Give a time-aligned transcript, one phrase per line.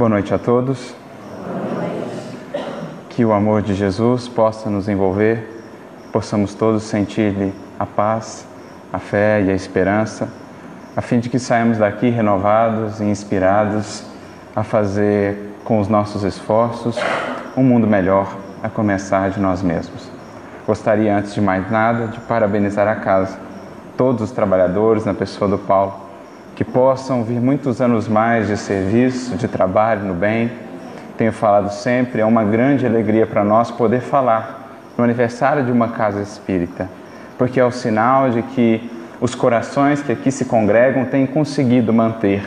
[0.00, 0.94] Boa noite a todos.
[3.10, 5.62] Que o amor de Jesus possa nos envolver,
[6.10, 8.46] possamos todos sentir-lhe a paz,
[8.90, 10.26] a fé e a esperança,
[10.96, 14.02] a fim de que saímos daqui renovados e inspirados
[14.56, 16.98] a fazer com os nossos esforços
[17.54, 20.10] um mundo melhor, a começar de nós mesmos.
[20.66, 23.38] Gostaria, antes de mais nada, de parabenizar a casa,
[23.98, 26.08] todos os trabalhadores, na pessoa do Paulo,
[26.60, 30.52] que possam vir muitos anos mais de serviço, de trabalho no bem.
[31.16, 35.88] Tenho falado sempre, é uma grande alegria para nós poder falar no aniversário de uma
[35.88, 36.86] casa espírita,
[37.38, 38.90] porque é o sinal de que
[39.22, 42.42] os corações que aqui se congregam têm conseguido manter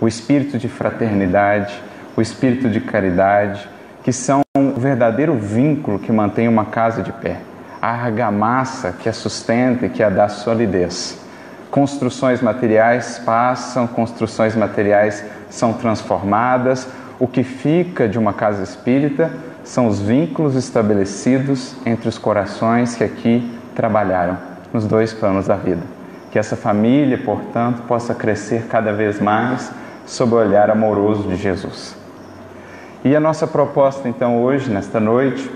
[0.00, 1.82] o espírito de fraternidade,
[2.16, 3.68] o espírito de caridade,
[4.04, 7.38] que são o verdadeiro vínculo que mantém uma casa de pé,
[7.82, 11.25] a argamassa que a sustenta e que a dá solidez.
[11.70, 16.88] Construções materiais passam, construções materiais são transformadas.
[17.18, 19.30] O que fica de uma casa espírita
[19.64, 24.38] são os vínculos estabelecidos entre os corações que aqui trabalharam
[24.72, 25.82] nos dois planos da vida.
[26.30, 29.70] Que essa família, portanto, possa crescer cada vez mais
[30.06, 31.96] sob o olhar amoroso de Jesus.
[33.04, 35.50] E a nossa proposta, então, hoje, nesta noite,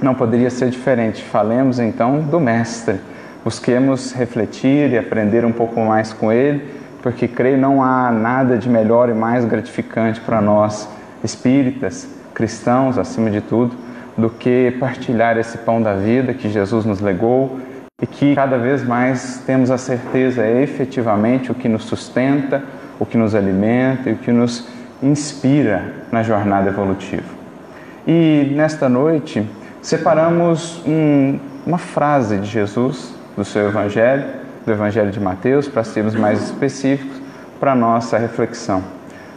[0.00, 1.22] não poderia ser diferente.
[1.22, 3.00] Falemos, então, do Mestre.
[3.48, 6.68] Busquemos refletir e aprender um pouco mais com ele,
[7.02, 10.86] porque creio não há nada de melhor e mais gratificante para nós,
[11.24, 13.74] espíritas, cristãos, acima de tudo,
[14.18, 17.58] do que partilhar esse pão da vida que Jesus nos legou
[18.02, 22.62] e que cada vez mais temos a certeza é efetivamente o que nos sustenta,
[23.00, 24.68] o que nos alimenta e o que nos
[25.02, 27.32] inspira na jornada evolutiva.
[28.06, 29.42] E nesta noite
[29.80, 34.24] separamos um, uma frase de Jesus do seu Evangelho,
[34.66, 37.16] do Evangelho de Mateus, para sermos mais específicos
[37.60, 38.82] para a nossa reflexão.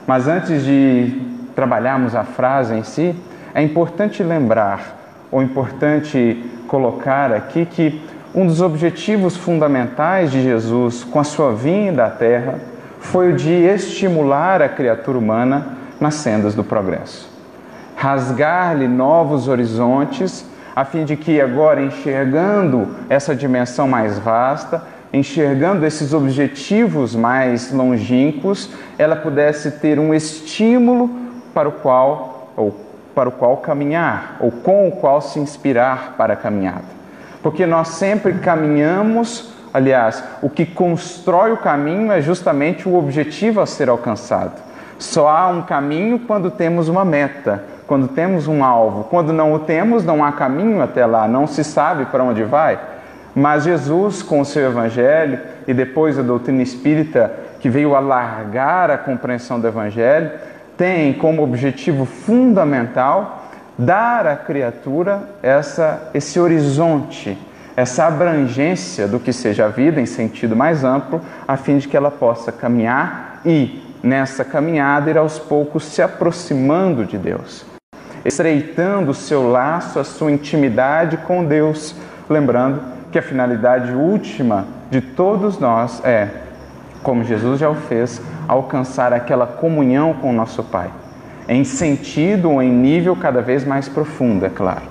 [0.07, 1.21] Mas antes de
[1.55, 3.15] trabalharmos a frase em si,
[3.53, 4.97] é importante lembrar,
[5.31, 12.05] ou importante colocar aqui, que um dos objetivos fundamentais de Jesus com a sua vinda
[12.05, 12.55] à Terra
[12.99, 17.29] foi o de estimular a criatura humana nas sendas do progresso.
[17.95, 20.43] Rasgar-lhe novos horizontes,
[20.75, 24.83] a fim de que, agora enxergando essa dimensão mais vasta,
[25.13, 31.09] enxergando esses objetivos mais longínquos, ela pudesse ter um estímulo
[31.53, 32.75] para o qual ou
[33.13, 36.85] para o qual caminhar, ou com o qual se inspirar para a caminhada.
[37.43, 43.65] Porque nós sempre caminhamos Aliás, o que constrói o caminho é justamente o objetivo a
[43.65, 44.59] ser alcançado.
[44.99, 49.03] Só há um caminho quando temos uma meta, quando temos um alvo.
[49.09, 52.79] Quando não o temos, não há caminho até lá, não se sabe para onde vai.
[53.35, 55.37] Mas Jesus, com o seu evangelho
[55.67, 60.31] e depois a doutrina espírita, que veio alargar a compreensão do evangelho,
[60.77, 63.43] tem como objetivo fundamental
[63.77, 67.37] dar à criatura essa, esse horizonte
[67.75, 71.97] essa abrangência do que seja a vida em sentido mais amplo, a fim de que
[71.97, 77.65] ela possa caminhar e, nessa caminhada, ir aos poucos se aproximando de Deus,
[78.23, 81.95] estreitando o seu laço, a sua intimidade com Deus,
[82.29, 86.29] lembrando que a finalidade última de todos nós é,
[87.03, 90.89] como Jesus já o fez, alcançar aquela comunhão com o nosso Pai,
[91.47, 94.83] em sentido ou em nível cada vez mais profundo, é claro.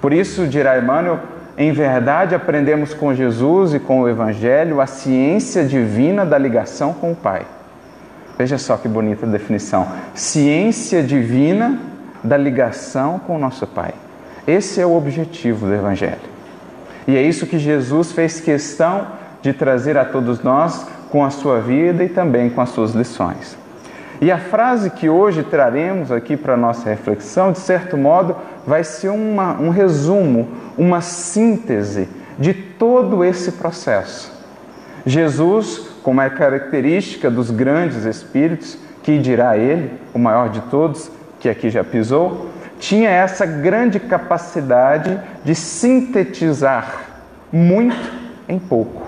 [0.00, 1.18] Por isso, dirá Emmanuel,
[1.56, 7.12] em verdade, aprendemos com Jesus e com o Evangelho a ciência divina da ligação com
[7.12, 7.42] o Pai.
[8.36, 9.86] Veja só que bonita definição.
[10.12, 11.78] Ciência divina
[12.24, 13.92] da ligação com o nosso Pai.
[14.46, 16.34] Esse é o objetivo do Evangelho.
[17.06, 19.06] E é isso que Jesus fez questão
[19.42, 23.56] de trazer a todos nós com a sua vida e também com as suas lições.
[24.20, 28.36] E a frase que hoje traremos aqui para a nossa reflexão, de certo modo,
[28.66, 30.48] vai ser uma, um resumo,
[30.78, 32.08] uma síntese
[32.38, 34.32] de todo esse processo.
[35.04, 41.10] Jesus, como é característica dos grandes espíritos, que dirá ele, o maior de todos,
[41.44, 42.48] que aqui já pisou,
[42.78, 47.00] tinha essa grande capacidade de sintetizar
[47.52, 48.10] muito
[48.48, 49.06] em pouco.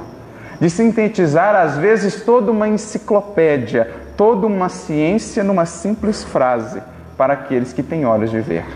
[0.61, 6.83] De sintetizar, às vezes, toda uma enciclopédia, toda uma ciência numa simples frase
[7.17, 8.67] para aqueles que têm olhos de ver.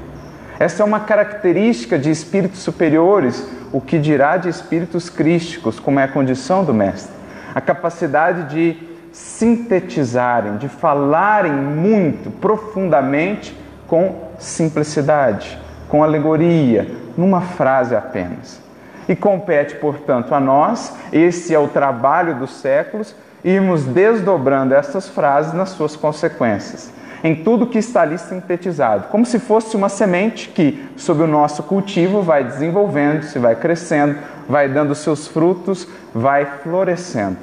[0.59, 6.05] Essa é uma característica de espíritos superiores, o que dirá de espíritos crísticos, como é
[6.05, 7.13] a condição do Mestre.
[7.55, 15.59] A capacidade de sintetizarem, de falarem muito profundamente com simplicidade,
[15.89, 16.87] com alegoria,
[17.17, 18.61] numa frase apenas.
[19.09, 25.53] E compete, portanto, a nós, esse é o trabalho dos séculos, irmos desdobrando essas frases
[25.53, 26.93] nas suas consequências.
[27.23, 31.63] em tudo que está ali sintetizado, como se fosse uma semente que, sob o nosso
[31.63, 34.19] cultivo, vai desenvolvendo, se vai crescendo,
[34.49, 37.37] vai dando seus frutos, vai florescendo.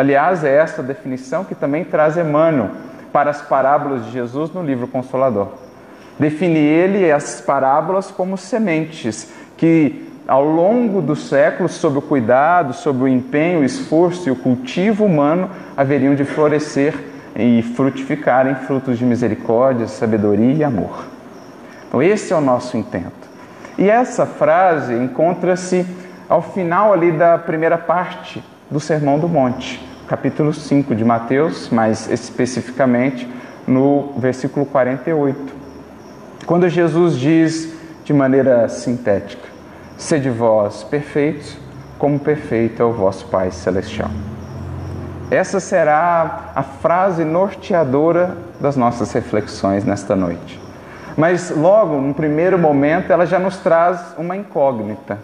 [0.00, 2.70] Aliás, é essa definição que também traz Emmanuel
[3.12, 5.48] para as parábolas de Jesus no livro Consolador.
[6.18, 13.02] Define ele as parábolas como sementes que ao longo dos séculos, sob o cuidado, sob
[13.02, 16.94] o empenho, o esforço e o cultivo humano, haveriam de florescer
[17.36, 21.04] e frutificar em frutos de misericórdia, sabedoria e amor.
[21.86, 23.28] Então, esse é o nosso intento.
[23.76, 25.84] E essa frase encontra-se
[26.26, 32.10] ao final ali da primeira parte do Sermão do Monte, capítulo 5 de Mateus, mais
[32.10, 33.30] especificamente
[33.64, 35.54] no versículo 48.
[36.46, 37.72] Quando Jesus diz
[38.02, 39.46] de maneira sintética:
[39.96, 41.56] Sede vós perfeitos,
[41.96, 44.10] como perfeito é o vosso Pai Celestial.
[45.30, 50.60] Essa será a frase norteadora das nossas reflexões nesta noite.
[51.16, 55.20] Mas logo, num primeiro momento, ela já nos traz uma incógnita.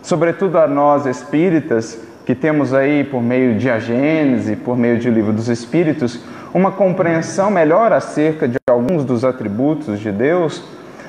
[0.00, 1.98] Sobretudo a nós espíritas,
[2.30, 6.20] que temos aí por meio de a Gênese, por meio de o Livro dos Espíritos,
[6.54, 10.62] uma compreensão melhor acerca de alguns dos atributos de Deus,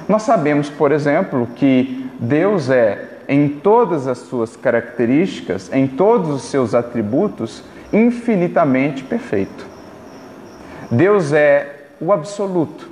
[0.10, 6.42] nós sabemos, por exemplo, que Deus é, em todas as suas características, em todos os
[6.46, 7.64] seus atributos,
[7.94, 9.64] infinitamente perfeito.
[10.90, 12.90] Deus é o absoluto,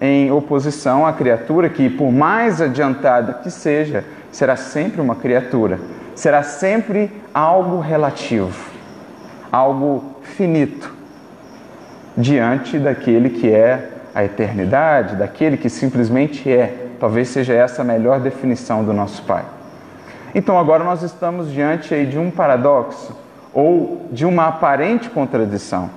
[0.00, 5.78] em oposição à criatura que, por mais adiantada que seja, será sempre uma criatura,
[6.18, 8.70] será sempre algo relativo,
[9.50, 10.92] algo finito,
[12.16, 18.18] diante daquele que é a eternidade, daquele que simplesmente é Talvez seja essa a melhor
[18.18, 19.44] definição do nosso Pai.
[20.34, 23.16] Então agora nós estamos diante de um paradoxo
[23.54, 25.88] ou de uma aparente contradição,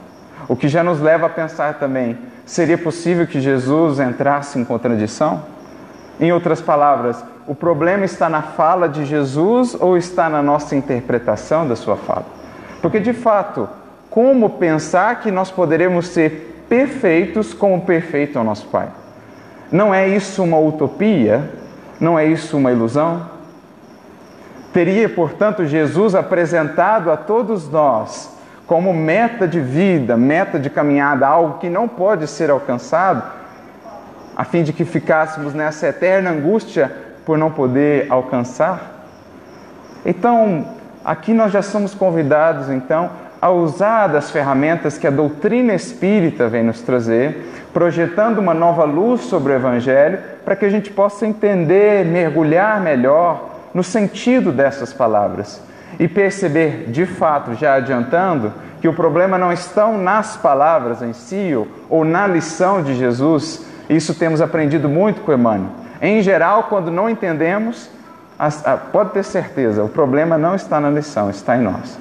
[0.47, 5.43] o que já nos leva a pensar também: seria possível que Jesus entrasse em contradição?
[6.19, 11.67] Em outras palavras, o problema está na fala de Jesus ou está na nossa interpretação
[11.67, 12.25] da sua fala?
[12.81, 13.67] Porque de fato,
[14.09, 18.87] como pensar que nós poderemos ser perfeitos como perfeito é o nosso Pai?
[19.71, 21.49] Não é isso uma utopia?
[21.99, 23.29] Não é isso uma ilusão?
[24.73, 28.31] Teria, portanto, Jesus apresentado a todos nós
[28.65, 33.21] como meta de vida, meta de caminhada, algo que não pode ser alcançado,
[34.35, 39.05] a fim de que ficássemos nessa eterna angústia por não poder alcançar?
[40.05, 40.65] Então,
[41.05, 43.09] aqui nós já somos convidados então
[43.41, 49.21] a usar das ferramentas que a doutrina espírita vem nos trazer, projetando uma nova luz
[49.21, 55.61] sobre o Evangelho, para que a gente possa entender, mergulhar melhor no sentido dessas palavras
[55.99, 61.51] e perceber, de fato, já adiantando, que o problema não está nas palavras em si
[61.89, 63.65] ou na lição de Jesus.
[63.89, 65.69] Isso temos aprendido muito com Emmanuel.
[66.01, 67.89] Em geral, quando não entendemos,
[68.91, 71.99] pode ter certeza, o problema não está na lição, está em nós.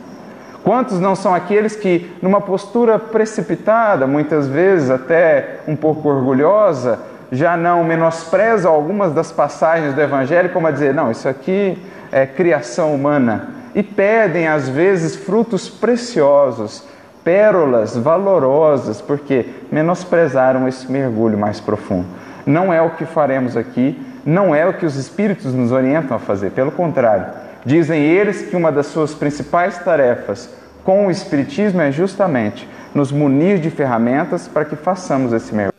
[0.64, 6.99] Quantos não são aqueles que, numa postura precipitada, muitas vezes até um pouco orgulhosa,
[7.32, 11.79] já não menosprezam algumas das passagens do Evangelho, como a dizer, não, isso aqui
[12.11, 16.85] é criação humana, e pedem às vezes frutos preciosos,
[17.23, 22.06] pérolas valorosas, porque menosprezaram esse mergulho mais profundo.
[22.47, 26.21] Não é o que faremos aqui, não é o que os Espíritos nos orientam a
[26.21, 30.49] fazer, pelo contrário Dizem eles que uma das suas principais tarefas
[30.83, 35.75] com o Espiritismo é justamente nos munir de ferramentas para que façamos esse mergulho.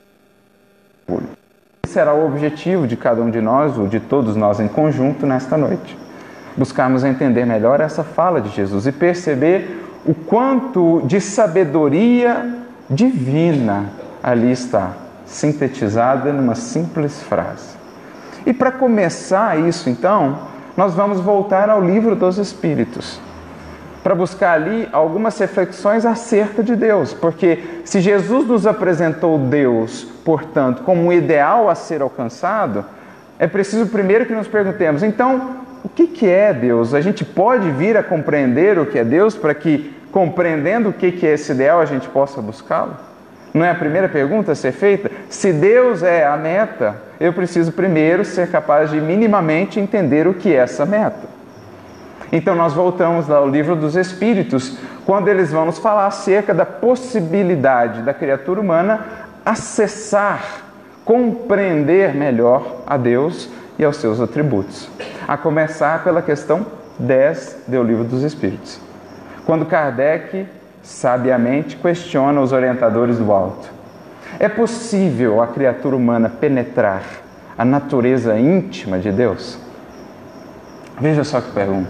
[1.83, 5.25] Esse será o objetivo de cada um de nós, ou de todos nós em conjunto,
[5.25, 5.97] nesta noite.
[6.55, 12.59] Buscarmos entender melhor essa fala de Jesus e perceber o quanto de sabedoria
[12.89, 13.85] divina
[14.21, 14.93] ali está,
[15.31, 17.75] sintetizada numa simples frase.
[18.45, 20.39] E para começar isso, então,
[20.75, 23.19] nós vamos voltar ao livro dos Espíritos
[24.03, 30.81] para buscar ali algumas reflexões acerca de Deus, porque se Jesus nos apresentou Deus, portanto,
[30.83, 32.83] como um ideal a ser alcançado,
[33.37, 36.93] é preciso primeiro que nos perguntemos: então, o que, que é Deus?
[36.93, 41.11] A gente pode vir a compreender o que é Deus para que, compreendendo o que,
[41.11, 43.10] que é esse ideal, a gente possa buscá-lo?
[43.53, 45.11] Não é a primeira pergunta a ser feita?
[45.29, 50.53] Se Deus é a meta, eu preciso primeiro ser capaz de minimamente entender o que
[50.53, 51.29] é essa meta.
[52.31, 58.03] Então nós voltamos ao livro dos Espíritos, quando eles vão nos falar acerca da possibilidade
[58.03, 59.05] da criatura humana
[59.45, 60.61] acessar,
[61.03, 64.89] compreender melhor a Deus e aos seus atributos.
[65.27, 66.65] A começar pela questão
[66.97, 68.79] 10 do livro dos Espíritos.
[69.45, 70.47] Quando Kardec
[70.83, 73.69] sabiamente questiona os orientadores do alto.
[74.39, 77.03] É possível a criatura humana penetrar
[77.57, 79.57] a natureza íntima de Deus?
[80.99, 81.89] Veja só que pergunta.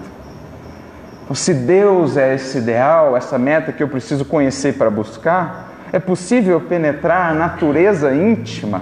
[1.23, 5.99] Então, se Deus é esse ideal, essa meta que eu preciso conhecer para buscar, é
[5.99, 8.81] possível penetrar a natureza íntima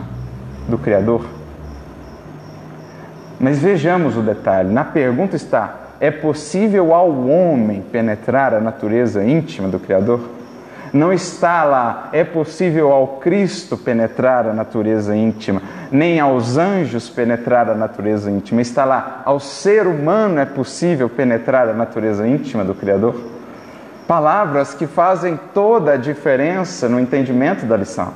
[0.68, 1.26] do Criador?
[3.40, 4.72] Mas vejamos o detalhe.
[4.72, 10.22] Na pergunta está: é possível ao homem penetrar a natureza íntima do Criador?
[10.94, 17.70] Não está lá, é possível ao Cristo penetrar a natureza íntima, nem aos anjos penetrar
[17.70, 18.62] a natureza íntima.
[18.62, 23.16] Está lá, ao ser humano é possível penetrar a natureza íntima do Criador?
[24.08, 28.12] Palavras que fazem toda a diferença no entendimento da lição.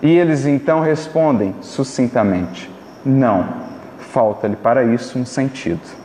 [0.00, 2.70] E eles então respondem sucintamente:
[3.04, 3.48] não,
[3.98, 6.03] falta-lhe para isso um sentido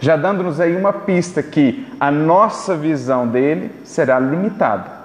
[0.00, 4.98] já dando-nos aí uma pista que a nossa visão dele será limitada.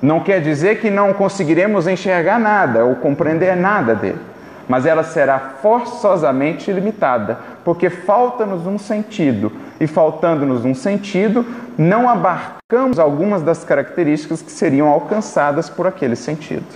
[0.00, 4.20] Não quer dizer que não conseguiremos enxergar nada ou compreender nada dele,
[4.68, 11.44] mas ela será forçosamente limitada, porque falta-nos um sentido, e faltando-nos um sentido,
[11.76, 16.66] não abarcamos algumas das características que seriam alcançadas por aquele sentido.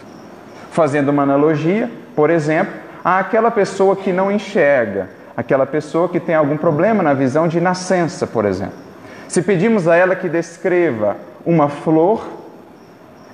[0.70, 6.56] Fazendo uma analogia, por exemplo, àquela pessoa que não enxerga, aquela pessoa que tem algum
[6.56, 8.78] problema na visão de nascença, por exemplo.
[9.28, 12.24] Se pedimos a ela que descreva uma flor,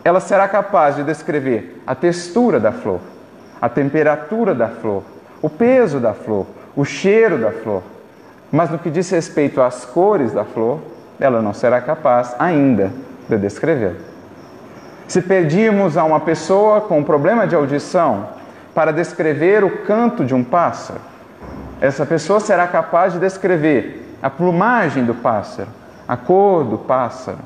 [0.02, 3.00] ela será capaz de descrever a textura da flor,
[3.60, 5.02] a temperatura da flor,
[5.42, 7.82] o peso da flor, o cheiro da flor.
[8.50, 10.80] Mas no que diz respeito às cores da flor,
[11.20, 12.90] ela não será capaz ainda
[13.28, 13.96] de descrever.
[15.06, 18.28] Se pedirmos a uma pessoa com problema de audição
[18.74, 21.09] para descrever o canto de um pássaro,
[21.80, 25.68] essa pessoa será capaz de descrever a plumagem do pássaro,
[26.06, 27.38] a cor do pássaro,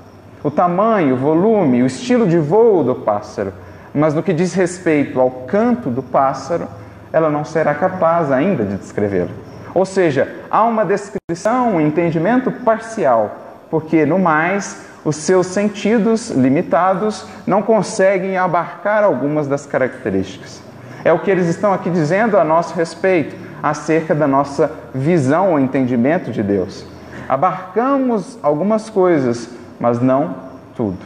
[0.42, 3.52] o tamanho, o volume, o estilo de voo do pássaro.
[3.94, 6.66] Mas no que diz respeito ao canto do pássaro,
[7.12, 9.30] ela não será capaz ainda de descrevê-lo.
[9.72, 13.36] Ou seja, há uma descrição, um entendimento parcial,
[13.70, 20.60] porque no mais os seus sentidos limitados não conseguem abarcar algumas das características.
[21.04, 25.58] É o que eles estão aqui dizendo a nosso respeito acerca da nossa visão ou
[25.58, 26.84] entendimento de Deus.
[27.26, 29.48] Abarcamos algumas coisas,
[29.80, 30.34] mas não
[30.76, 30.98] tudo.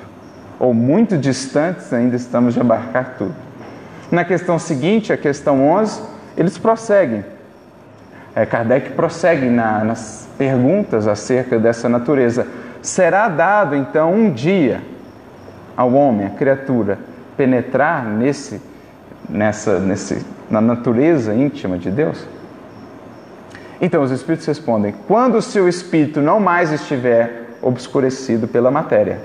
[0.58, 3.34] Ou muito distantes ainda estamos de abarcar tudo.
[4.10, 6.02] Na questão seguinte, a questão 11,
[6.36, 7.24] eles prosseguem.
[8.34, 12.44] É, Kardec prossegue na, nas perguntas acerca dessa natureza.
[12.82, 14.82] Será dado então um dia
[15.76, 16.98] ao homem, à criatura,
[17.36, 18.60] penetrar nesse,
[19.28, 22.26] nessa, nesse, na natureza íntima de Deus?
[23.80, 29.20] Então os espíritos respondem: quando o seu espírito não mais estiver obscurecido pela matéria,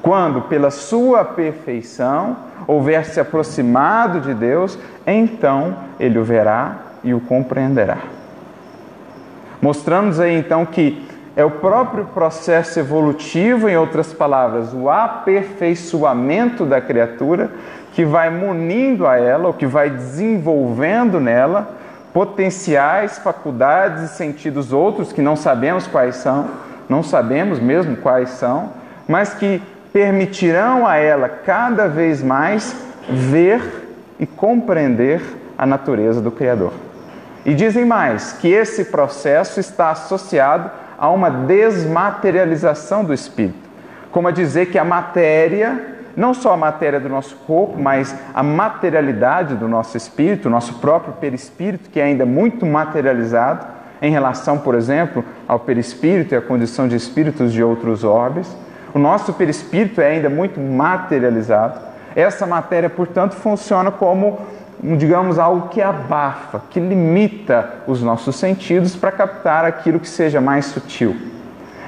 [0.00, 2.36] quando pela sua perfeição
[2.66, 7.98] houver se aproximado de Deus, então ele o verá e o compreenderá.
[9.60, 16.80] Mostrando-nos aí então que é o próprio processo evolutivo, em outras palavras, o aperfeiçoamento da
[16.80, 17.50] criatura
[17.92, 21.81] que vai munindo a ela, ou que vai desenvolvendo nela
[22.12, 26.48] potenciais faculdades e sentidos outros que não sabemos quais são,
[26.88, 28.70] não sabemos mesmo quais são,
[29.08, 32.74] mas que permitirão a ela cada vez mais
[33.08, 33.62] ver
[34.18, 35.20] e compreender
[35.56, 36.72] a natureza do Criador.
[37.44, 43.68] E dizem mais que esse processo está associado a uma desmaterialização do espírito,
[44.12, 48.42] como a dizer que a matéria não só a matéria do nosso corpo, mas a
[48.42, 53.66] materialidade do nosso espírito, nosso próprio perispírito, que é ainda muito materializado
[54.00, 58.54] em relação, por exemplo, ao perispírito e à condição de espíritos de outros orbes.
[58.92, 61.80] O nosso perispírito é ainda muito materializado.
[62.14, 64.40] Essa matéria, portanto, funciona como,
[64.82, 70.66] digamos, algo que abafa, que limita os nossos sentidos para captar aquilo que seja mais
[70.66, 71.32] sutil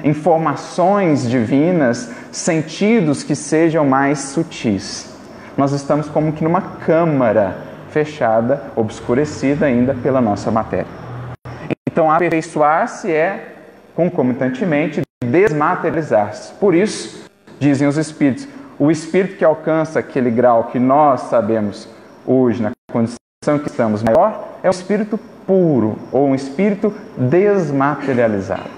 [0.03, 5.13] informações divinas, sentidos que sejam mais sutis.
[5.57, 7.57] Nós estamos como que numa câmara
[7.89, 10.87] fechada, obscurecida ainda pela nossa matéria.
[11.87, 13.53] Então, aperfeiçoar-se é,
[13.95, 16.53] concomitantemente, desmaterializar-se.
[16.55, 17.25] Por isso,
[17.57, 18.47] dizem os espíritos,
[18.77, 21.87] o espírito que alcança aquele grau que nós sabemos
[22.25, 28.74] hoje, na condição que estamos maior, é um espírito puro ou um espírito desmaterializado.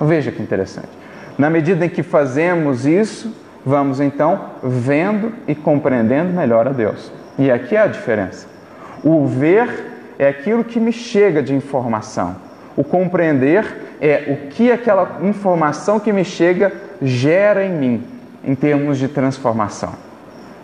[0.00, 0.88] Então veja que interessante.
[1.36, 3.34] Na medida em que fazemos isso,
[3.66, 7.12] vamos então vendo e compreendendo melhor a Deus.
[7.38, 8.46] E aqui é a diferença.
[9.04, 9.68] O ver
[10.18, 12.34] é aquilo que me chega de informação.
[12.74, 18.02] O compreender é o que aquela informação que me chega gera em mim,
[18.42, 19.92] em termos de transformação.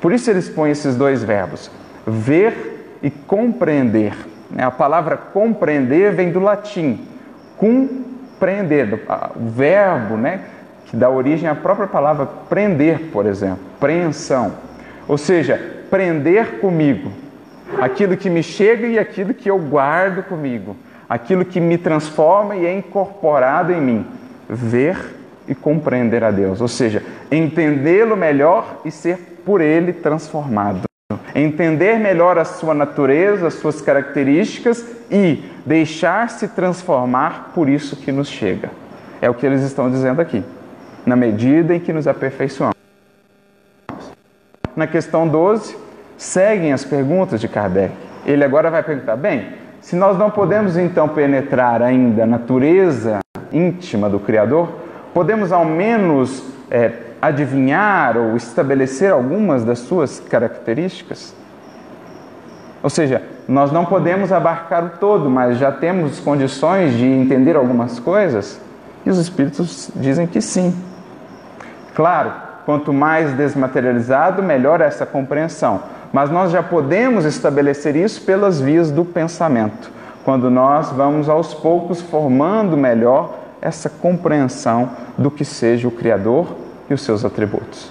[0.00, 1.71] Por isso eles põem esses dois verbos,
[2.07, 4.14] ver e compreender.
[4.57, 7.00] A palavra compreender vem do latim,
[8.37, 9.02] compreender,
[9.35, 10.40] o verbo né,
[10.87, 14.52] que dá origem à própria palavra prender, por exemplo, preensão.
[15.09, 17.11] Ou seja, prender comigo
[17.81, 20.76] aquilo que me chega e aquilo que eu guardo comigo,
[21.09, 24.07] aquilo que me transforma e é incorporado em mim.
[24.49, 24.97] Ver
[25.49, 30.87] e compreender a Deus, ou seja, entendê-lo melhor e ser por ele transformado.
[31.37, 38.27] Entender melhor a sua natureza, as suas características e deixar-se transformar por isso que nos
[38.27, 38.71] chega.
[39.21, 40.43] É o que eles estão dizendo aqui.
[41.05, 42.75] Na medida em que nos aperfeiçoamos.
[44.75, 45.77] Na questão 12,
[46.17, 47.93] seguem as perguntas de Kardec.
[48.25, 49.47] Ele agora vai perguntar: bem,
[49.81, 53.21] se nós não podemos então penetrar ainda a natureza
[53.53, 54.69] íntima do Criador,
[55.15, 61.35] podemos ao menos é, adivinhar ou estabelecer algumas das suas características?
[62.83, 67.99] Ou seja, nós não podemos abarcar o todo, mas já temos condições de entender algumas
[67.99, 68.61] coisas?
[69.04, 70.75] E os espíritos dizem que sim.
[71.95, 72.33] Claro,
[72.64, 75.83] quanto mais desmaterializado, melhor essa compreensão.
[76.12, 79.90] Mas nós já podemos estabelecer isso pelas vias do pensamento,
[80.25, 86.95] quando nós vamos aos poucos formando melhor essa compreensão do que seja o Criador e
[86.95, 87.90] os seus atributos.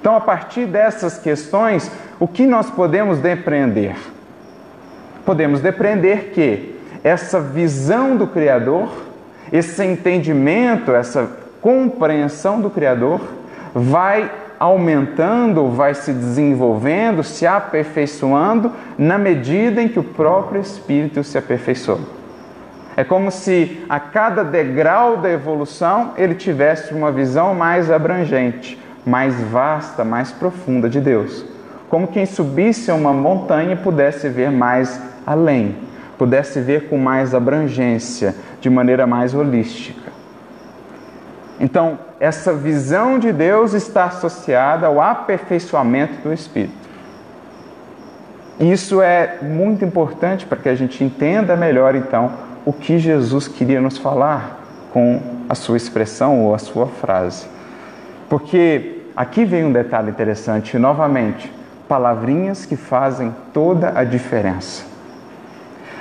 [0.00, 3.96] Então, a partir dessas questões, o que nós podemos depreender?
[5.24, 8.90] Podemos depreender que essa visão do Criador,
[9.50, 13.20] esse entendimento, essa compreensão do Criador,
[13.74, 21.36] vai aumentando, vai se desenvolvendo, se aperfeiçoando na medida em que o próprio Espírito se
[21.38, 22.23] aperfeiçoa.
[22.96, 29.34] É como se a cada degrau da evolução ele tivesse uma visão mais abrangente, mais
[29.34, 31.44] vasta, mais profunda de Deus.
[31.88, 35.76] Como quem subisse a uma montanha e pudesse ver mais além,
[36.16, 40.12] pudesse ver com mais abrangência, de maneira mais holística.
[41.60, 46.84] Então, essa visão de Deus está associada ao aperfeiçoamento do Espírito.
[48.58, 52.32] Isso é muito importante para que a gente entenda melhor, então,
[52.64, 54.60] o que Jesus queria nos falar
[54.92, 57.46] com a sua expressão ou a sua frase.
[58.28, 61.52] Porque aqui vem um detalhe interessante, novamente,
[61.88, 64.84] palavrinhas que fazem toda a diferença.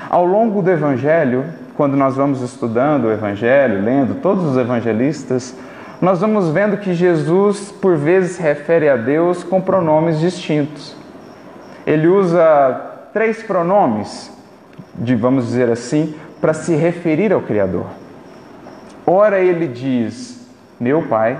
[0.09, 1.45] Ao longo do Evangelho,
[1.75, 5.55] quando nós vamos estudando o Evangelho, lendo todos os evangelistas,
[5.99, 10.95] nós vamos vendo que Jesus, por vezes, refere a Deus com pronomes distintos.
[11.85, 14.31] Ele usa três pronomes,
[14.95, 17.85] de, vamos dizer assim, para se referir ao Criador.
[19.07, 20.45] Ora ele diz
[20.77, 21.39] meu Pai,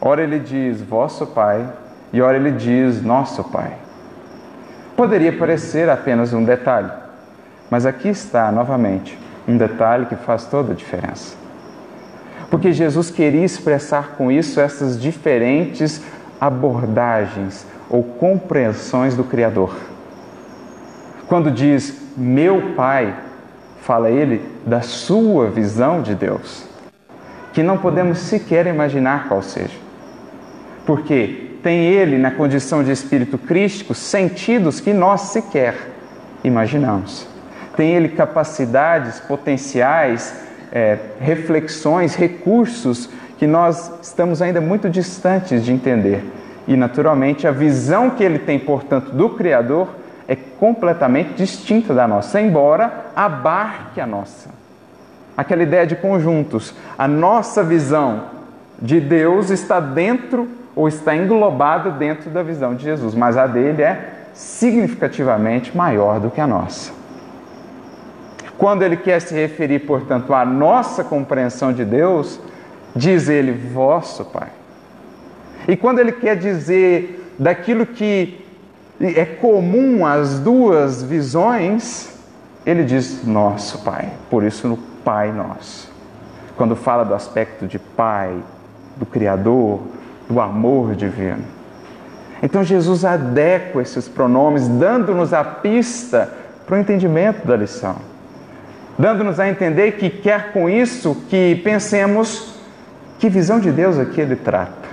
[0.00, 1.64] ora ele diz vosso Pai,
[2.12, 3.74] e ora ele diz nosso Pai.
[4.96, 6.90] Poderia parecer apenas um detalhe,
[7.70, 11.36] mas aqui está novamente um detalhe que faz toda a diferença.
[12.50, 16.02] Porque Jesus queria expressar com isso essas diferentes
[16.40, 19.72] abordagens ou compreensões do Criador.
[21.28, 23.14] Quando diz meu Pai,
[23.86, 26.64] fala ele da sua visão de Deus,
[27.52, 29.78] que não podemos sequer imaginar qual seja.
[30.84, 35.74] Porque tem ele, na condição de espírito crístico, sentidos que nós sequer
[36.42, 37.28] imaginamos.
[37.76, 40.34] Tem ele capacidades, potenciais,
[40.72, 46.24] é, reflexões, recursos que nós estamos ainda muito distantes de entender.
[46.66, 49.88] E, naturalmente, a visão que ele tem, portanto, do Criador
[50.28, 54.50] é completamente distinta da nossa, embora abarque a nossa.
[55.36, 56.74] Aquela ideia de conjuntos.
[56.98, 58.24] A nossa visão
[58.80, 63.82] de Deus está dentro ou está englobada dentro da visão de Jesus, mas a dele
[63.82, 66.92] é significativamente maior do que a nossa.
[68.58, 72.40] Quando ele quer se referir, portanto, à nossa compreensão de Deus,
[72.94, 74.48] diz ele, vosso Pai.
[75.68, 78.45] E quando ele quer dizer daquilo que
[79.00, 82.18] é comum às duas visões,
[82.64, 85.90] ele diz nosso Pai, por isso no Pai nosso.
[86.56, 88.34] Quando fala do aspecto de Pai,
[88.96, 89.82] do Criador,
[90.28, 91.44] do amor divino.
[92.42, 96.32] Então Jesus adequa esses pronomes, dando-nos a pista
[96.66, 97.96] para o entendimento da lição,
[98.98, 102.54] dando-nos a entender que quer com isso que pensemos
[103.18, 104.86] que visão de Deus aqui ele trata.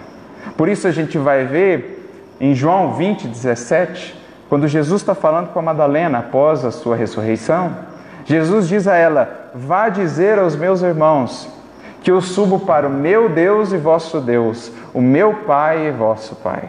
[0.56, 2.03] Por isso a gente vai ver
[2.40, 7.76] em João 20, 17, quando Jesus está falando com a Madalena após a sua ressurreição,
[8.26, 11.50] Jesus diz a ela: Vá dizer aos meus irmãos
[12.02, 16.36] que eu subo para o meu Deus e vosso Deus, o meu Pai e vosso
[16.36, 16.64] Pai.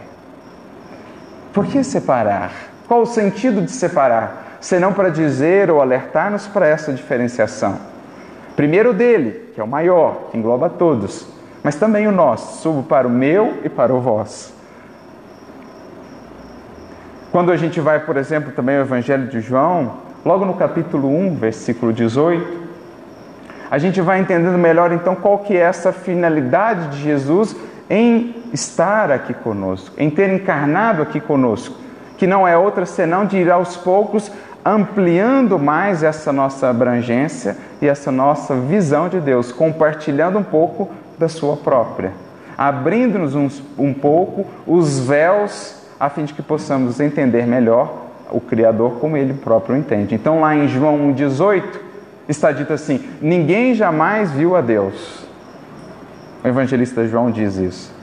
[1.52, 2.52] Por que separar?
[2.86, 4.58] Qual o sentido de separar?
[4.60, 7.76] Senão para dizer ou alertar-nos para essa diferenciação.
[8.56, 11.26] Primeiro dele, que é o maior, que engloba todos,
[11.62, 14.53] mas também o nosso, subo para o meu e para o vosso.
[17.34, 19.94] Quando a gente vai, por exemplo, também ao Evangelho de João,
[20.24, 22.46] logo no capítulo 1, versículo 18,
[23.68, 27.56] a gente vai entendendo melhor então qual que é essa finalidade de Jesus
[27.90, 31.74] em estar aqui conosco, em ter encarnado aqui conosco,
[32.16, 34.30] que não é outra senão de ir aos poucos
[34.64, 41.28] ampliando mais essa nossa abrangência e essa nossa visão de Deus, compartilhando um pouco da
[41.28, 42.12] sua própria,
[42.56, 48.98] abrindo-nos um, um pouco os véus a fim de que possamos entender melhor o Criador
[49.00, 50.14] como ele próprio entende.
[50.14, 51.62] Então, lá em João 1,18,
[52.28, 55.26] está dito assim: Ninguém jamais viu a Deus.
[56.42, 57.94] O evangelista João diz isso.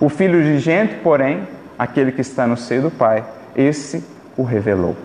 [0.00, 1.46] O Filho de gente, porém,
[1.78, 3.24] aquele que está no seio do Pai,
[3.54, 4.04] esse
[4.36, 4.96] o revelou.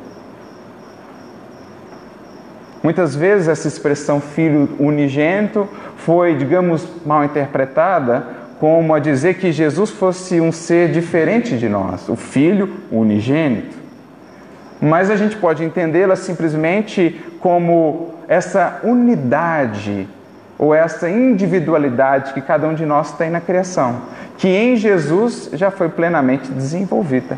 [2.81, 5.67] Muitas vezes essa expressão filho unigênito
[5.97, 12.09] foi, digamos, mal interpretada como a dizer que Jesus fosse um ser diferente de nós,
[12.09, 13.77] o filho unigênito.
[14.81, 20.07] Mas a gente pode entendê-la simplesmente como essa unidade
[20.57, 24.01] ou essa individualidade que cada um de nós tem na criação,
[24.37, 27.37] que em Jesus já foi plenamente desenvolvida.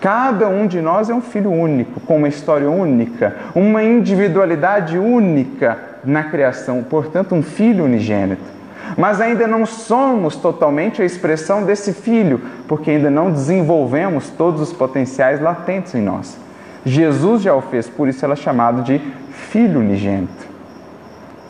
[0.00, 5.78] Cada um de nós é um filho único, com uma história única, uma individualidade única
[6.04, 8.59] na criação, portanto, um filho unigênito.
[8.96, 14.72] Mas ainda não somos totalmente a expressão desse filho, porque ainda não desenvolvemos todos os
[14.72, 16.38] potenciais latentes em nós.
[16.84, 19.00] Jesus já o fez, por isso ela é chamado de
[19.30, 20.48] filho unigênito.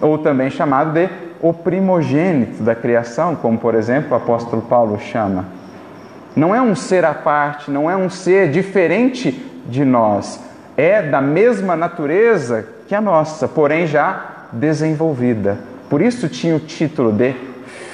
[0.00, 1.08] Ou também chamado de
[1.40, 5.46] o primogênito da criação, como por exemplo o apóstolo Paulo chama.
[6.36, 9.32] Não é um ser à parte, não é um ser diferente
[9.66, 10.40] de nós.
[10.76, 15.58] É da mesma natureza que a nossa, porém já desenvolvida.
[15.90, 17.34] Por isso tinha o título de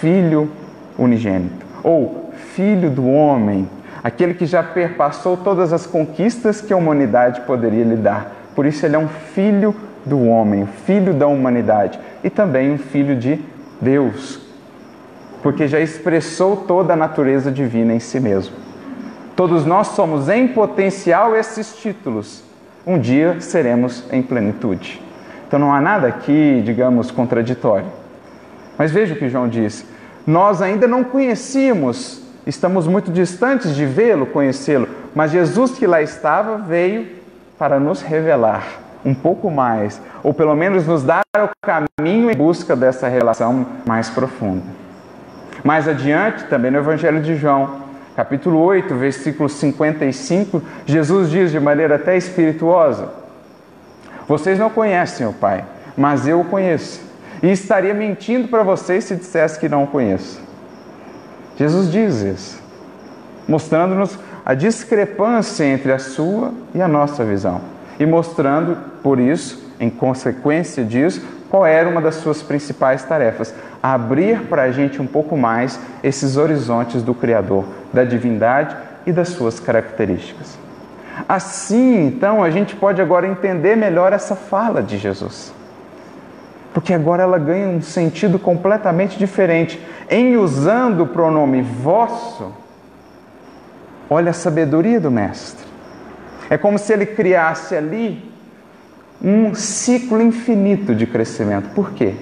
[0.00, 0.50] Filho
[0.98, 3.66] Unigênito, ou Filho do Homem,
[4.04, 8.32] aquele que já perpassou todas as conquistas que a humanidade poderia lhe dar.
[8.54, 13.16] Por isso ele é um filho do homem, filho da humanidade e também um filho
[13.16, 13.40] de
[13.80, 14.40] Deus,
[15.42, 18.54] porque já expressou toda a natureza divina em si mesmo.
[19.35, 22.44] Todos nós somos em potencial esses títulos.
[22.87, 25.06] Um dia seremos em plenitude.
[25.46, 27.87] Então não há nada aqui, digamos, contraditório.
[28.76, 29.87] Mas veja o que João diz:
[30.26, 36.59] nós ainda não conhecíamos, estamos muito distantes de vê-lo, conhecê-lo, mas Jesus que lá estava
[36.59, 37.06] veio
[37.59, 38.64] para nos revelar
[39.04, 44.11] um pouco mais, ou pelo menos nos dar o caminho em busca dessa relação mais
[44.11, 44.62] profunda.
[45.62, 47.82] Mais adiante, também no Evangelho de João,
[48.16, 53.26] capítulo 8, versículo 55, Jesus diz de maneira até espirituosa:
[54.29, 55.65] Vocês não conhecem o Pai,
[55.97, 57.01] mas eu o conheço.
[57.43, 60.41] E estaria mentindo para vocês se dissesse que não o conheço.
[61.57, 62.62] Jesus diz isso,
[63.49, 67.61] mostrando-nos a discrepância entre a sua e a nossa visão,
[67.99, 73.55] e mostrando, por isso, em consequência disso, qual era uma das suas principais tarefas?
[73.83, 79.29] Abrir para a gente um pouco mais esses horizontes do Criador, da divindade e das
[79.29, 80.65] suas características.
[81.29, 85.52] Assim, então, a gente pode agora entender melhor essa fala de Jesus.
[86.74, 89.81] Porque agora ela ganha um sentido completamente diferente.
[90.11, 92.52] Em usando o pronome vosso,
[94.11, 95.64] olha a sabedoria do Mestre.
[96.50, 98.31] É como se ele criasse ali
[99.22, 101.70] um ciclo infinito de crescimento.
[101.74, 102.14] Por quê?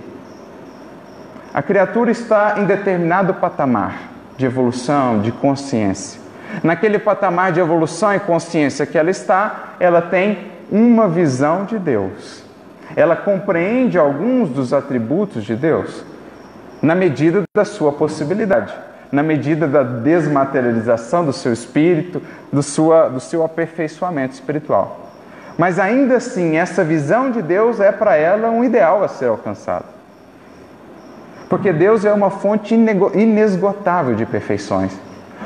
[1.52, 6.23] A criatura está em determinado patamar de evolução, de consciência.
[6.62, 10.38] Naquele patamar de evolução e consciência que ela está, ela tem
[10.70, 12.42] uma visão de Deus.
[12.96, 16.04] Ela compreende alguns dos atributos de Deus
[16.80, 18.74] na medida da sua possibilidade,
[19.10, 22.20] na medida da desmaterialização do seu espírito,
[22.52, 25.00] do, sua, do seu aperfeiçoamento espiritual.
[25.56, 29.86] Mas ainda assim, essa visão de Deus é para ela um ideal a ser alcançado.
[31.48, 34.92] Porque Deus é uma fonte inesgotável de perfeições,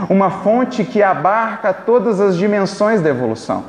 [0.08, 3.64] uma fonte que abarca todas as dimensões da evolução.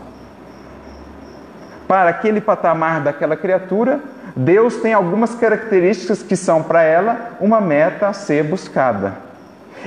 [1.88, 4.00] Para aquele patamar daquela criatura,
[4.36, 9.14] Deus tem algumas características que são para ela uma meta a ser buscada.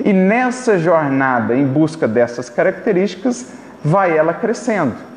[0.05, 3.53] E nessa jornada em busca dessas características,
[3.85, 5.13] vai ela crescendo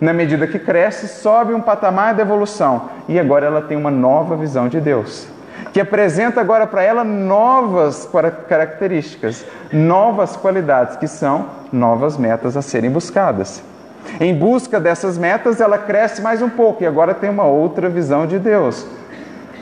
[0.00, 4.34] na medida que cresce, sobe um patamar de evolução e agora ela tem uma nova
[4.34, 5.28] visão de Deus.
[5.72, 8.08] Que apresenta agora para ela novas
[8.48, 13.62] características, novas qualidades, que são novas metas a serem buscadas.
[14.18, 18.26] Em busca dessas metas, ela cresce mais um pouco e agora tem uma outra visão
[18.26, 18.86] de Deus.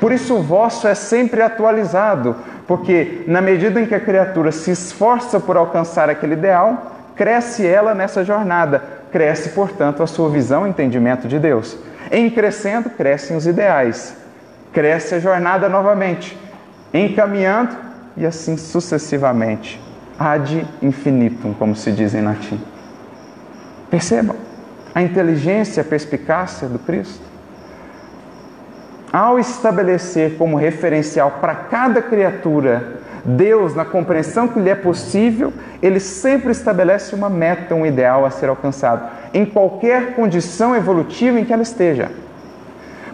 [0.01, 4.71] Por isso, o vosso é sempre atualizado, porque na medida em que a criatura se
[4.71, 10.71] esforça por alcançar aquele ideal, cresce ela nessa jornada, cresce, portanto, a sua visão e
[10.71, 11.77] entendimento de Deus.
[12.11, 14.17] Em crescendo, crescem os ideais,
[14.73, 16.37] cresce a jornada novamente,
[16.93, 17.77] encaminhando
[18.17, 19.81] e assim sucessivamente,
[20.19, 22.61] ad infinitum, como se diz em latim.
[23.91, 24.37] Percebam
[24.95, 27.23] a inteligência, a perspicácia do Cristo.
[29.13, 35.53] Ao estabelecer como referencial para cada criatura Deus, na compreensão que lhe é possível,
[35.83, 41.45] ele sempre estabelece uma meta, um ideal a ser alcançado, em qualquer condição evolutiva em
[41.45, 42.11] que ela esteja.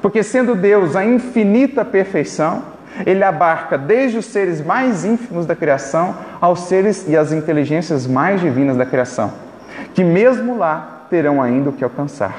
[0.05, 2.63] Porque, sendo Deus a infinita perfeição,
[3.07, 8.39] ele abarca desde os seres mais ínfimos da criação aos seres e às inteligências mais
[8.39, 9.33] divinas da criação,
[9.95, 12.37] que mesmo lá terão ainda o que alcançar.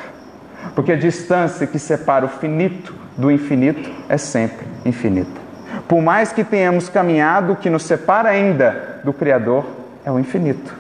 [0.75, 5.41] Porque a distância que separa o finito do infinito é sempre infinita.
[5.87, 9.65] Por mais que tenhamos caminhado, o que nos separa ainda do Criador
[10.05, 10.71] é o infinito.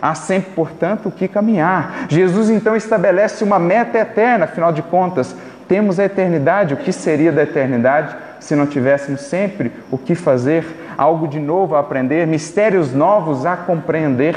[0.00, 2.06] Há sempre, portanto, o que caminhar.
[2.08, 5.36] Jesus então estabelece uma meta eterna, afinal de contas,
[5.68, 6.74] temos a eternidade.
[6.74, 10.64] O que seria da eternidade se não tivéssemos sempre o que fazer,
[10.96, 14.36] algo de novo a aprender, mistérios novos a compreender?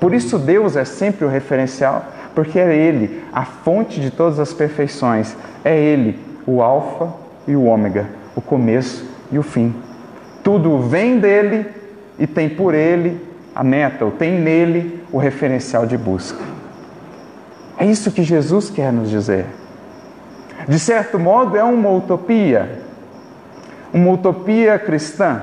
[0.00, 4.52] Por isso, Deus é sempre o referencial, porque é Ele a fonte de todas as
[4.52, 7.08] perfeições, é Ele o Alfa
[7.46, 9.74] e o Ômega o começo e o fim.
[10.42, 11.66] Tudo vem dele
[12.18, 13.20] e tem por ele
[13.54, 16.42] a meta, ou tem nele o referencial de busca.
[17.78, 19.46] É isso que Jesus quer nos dizer.
[20.66, 22.80] De certo modo, é uma utopia,
[23.92, 25.42] uma utopia cristã,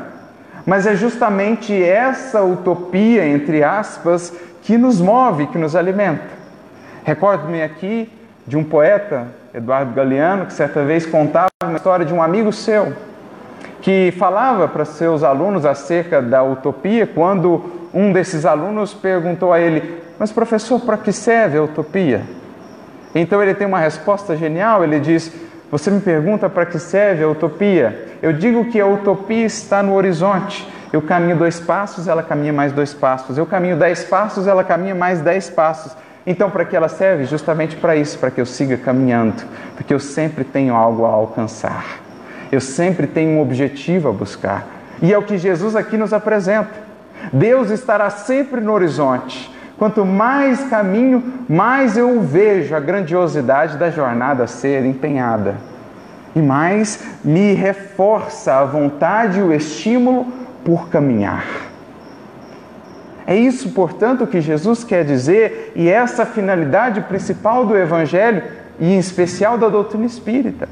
[0.65, 6.23] mas é justamente essa utopia, entre aspas, que nos move, que nos alimenta.
[7.03, 8.11] Recordo-me aqui
[8.45, 12.93] de um poeta, Eduardo Galeano, que certa vez contava uma história de um amigo seu
[13.81, 20.01] que falava para seus alunos acerca da utopia quando um desses alunos perguntou a ele:
[20.19, 22.21] Mas professor, para que serve a utopia?
[23.13, 24.83] Então ele tem uma resposta genial.
[24.83, 25.31] Ele diz:
[25.69, 28.07] Você me pergunta para que serve a utopia?
[28.21, 30.67] Eu digo que a utopia está no horizonte.
[30.91, 33.37] Eu caminho dois passos, ela caminha mais dois passos.
[33.37, 35.95] Eu caminho dez passos, ela caminha mais dez passos.
[36.25, 37.25] Então, para que ela serve?
[37.25, 39.43] Justamente para isso, para que eu siga caminhando,
[39.75, 41.99] porque eu sempre tenho algo a alcançar,
[42.51, 44.67] eu sempre tenho um objetivo a buscar.
[45.01, 46.69] E é o que Jesus aqui nos apresenta.
[47.33, 49.50] Deus estará sempre no horizonte.
[49.81, 55.55] Quanto mais caminho, mais eu vejo a grandiosidade da jornada ser empenhada.
[56.35, 60.27] E mais me reforça a vontade e o estímulo
[60.63, 61.43] por caminhar.
[63.25, 68.43] É isso, portanto, que Jesus quer dizer e essa finalidade principal do Evangelho
[68.79, 70.69] e em especial da doutrina espírita.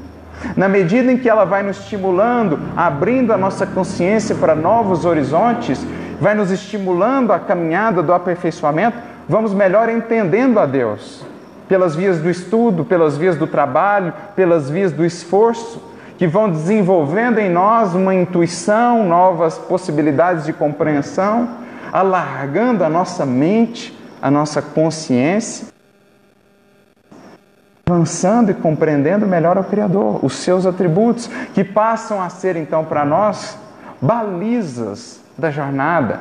[0.56, 5.84] Na medida em que ela vai nos estimulando, abrindo a nossa consciência para novos horizontes,
[6.20, 11.24] vai nos estimulando a caminhada do aperfeiçoamento, vamos melhor entendendo a Deus,
[11.68, 15.82] pelas vias do estudo, pelas vias do trabalho, pelas vias do esforço,
[16.18, 21.60] que vão desenvolvendo em nós uma intuição, novas possibilidades de compreensão
[21.92, 25.68] alargando a nossa mente, a nossa consciência,
[27.88, 33.04] avançando e compreendendo melhor o Criador, os seus atributos, que passam a ser então para
[33.04, 33.58] nós
[34.00, 36.20] balizas da jornada.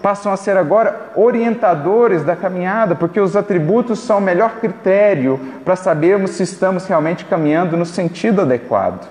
[0.00, 5.76] Passam a ser agora orientadores da caminhada, porque os atributos são o melhor critério para
[5.76, 9.08] sabermos se estamos realmente caminhando no sentido adequado.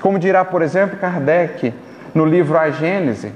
[0.00, 1.74] Como dirá, por exemplo, Kardec
[2.14, 3.32] no livro A Gênese,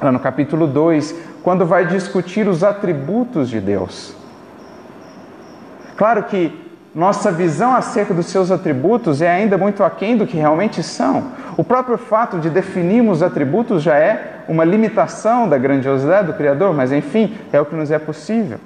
[0.00, 4.16] lá no capítulo 2, quando vai discutir os atributos de Deus.
[5.96, 6.58] Claro que
[6.94, 11.24] nossa visão acerca dos seus atributos é ainda muito aquém do que realmente são.
[11.56, 16.92] O próprio fato de definirmos atributos já é uma limitação da grandiosidade do Criador, mas
[16.92, 18.58] enfim, é o que nos é possível.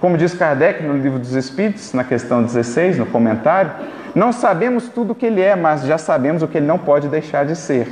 [0.00, 3.72] Como diz Kardec no Livro dos Espíritos, na questão 16, no comentário,
[4.14, 7.08] não sabemos tudo o que ele é, mas já sabemos o que ele não pode
[7.08, 7.88] deixar de ser.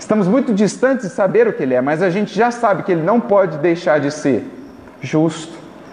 [0.00, 2.90] Estamos muito distantes de saber o que Ele é, mas a gente já sabe que
[2.90, 4.42] Ele não pode deixar de ser
[5.00, 5.52] justo,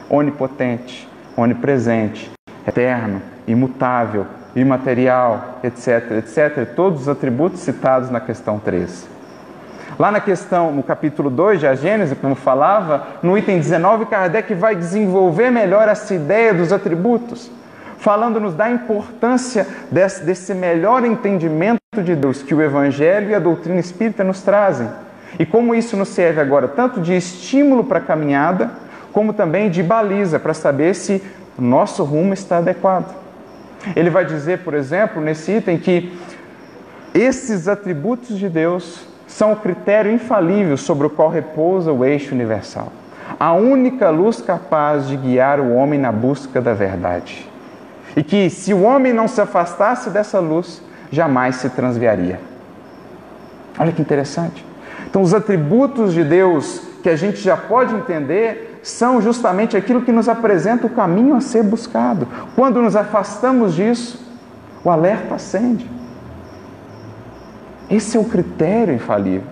[0.09, 2.31] onipotente, onipresente,
[2.65, 4.25] eterno, imutável,
[4.59, 6.67] imaterial, etc, etc.
[6.75, 9.05] Todos os atributos citados na questão 13.
[9.97, 14.53] Lá na questão, no capítulo 2 de A Gênese, como falava, no item 19, Kardec
[14.53, 17.51] vai desenvolver melhor essa ideia dos atributos.
[17.99, 23.79] falando-nos da importância desse, desse melhor entendimento de Deus que o Evangelho e a doutrina
[23.79, 24.87] espírita nos trazem.
[25.39, 28.69] E como isso nos serve agora tanto de estímulo para a caminhada,
[29.11, 31.23] como também de baliza para saber se
[31.57, 33.26] o nosso rumo está adequado.
[33.95, 36.17] Ele vai dizer, por exemplo, nesse item, que
[37.13, 42.91] esses atributos de Deus são o critério infalível sobre o qual repousa o eixo universal.
[43.39, 47.47] A única luz capaz de guiar o homem na busca da verdade.
[48.15, 52.39] E que, se o homem não se afastasse dessa luz, jamais se transviaria.
[53.77, 54.65] Olha que interessante.
[55.07, 60.11] Então, os atributos de Deus que a gente já pode entender são justamente aquilo que
[60.11, 62.27] nos apresenta o caminho a ser buscado.
[62.55, 64.25] Quando nos afastamos disso,
[64.83, 65.89] o alerta acende.
[67.89, 69.47] Esse é o critério infalível.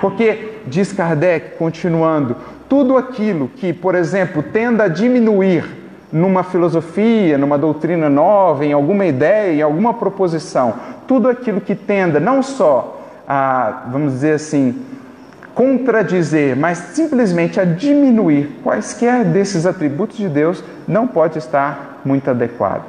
[0.00, 2.36] Porque, diz Kardec, continuando,
[2.68, 5.64] tudo aquilo que, por exemplo, tenda a diminuir
[6.12, 10.74] numa filosofia, numa doutrina nova, em alguma ideia, em alguma proposição,
[11.06, 14.80] tudo aquilo que tenda não só a, vamos dizer assim,
[15.54, 22.84] contradizer, mas simplesmente a diminuir quaisquer desses atributos de Deus, não pode estar muito adequado.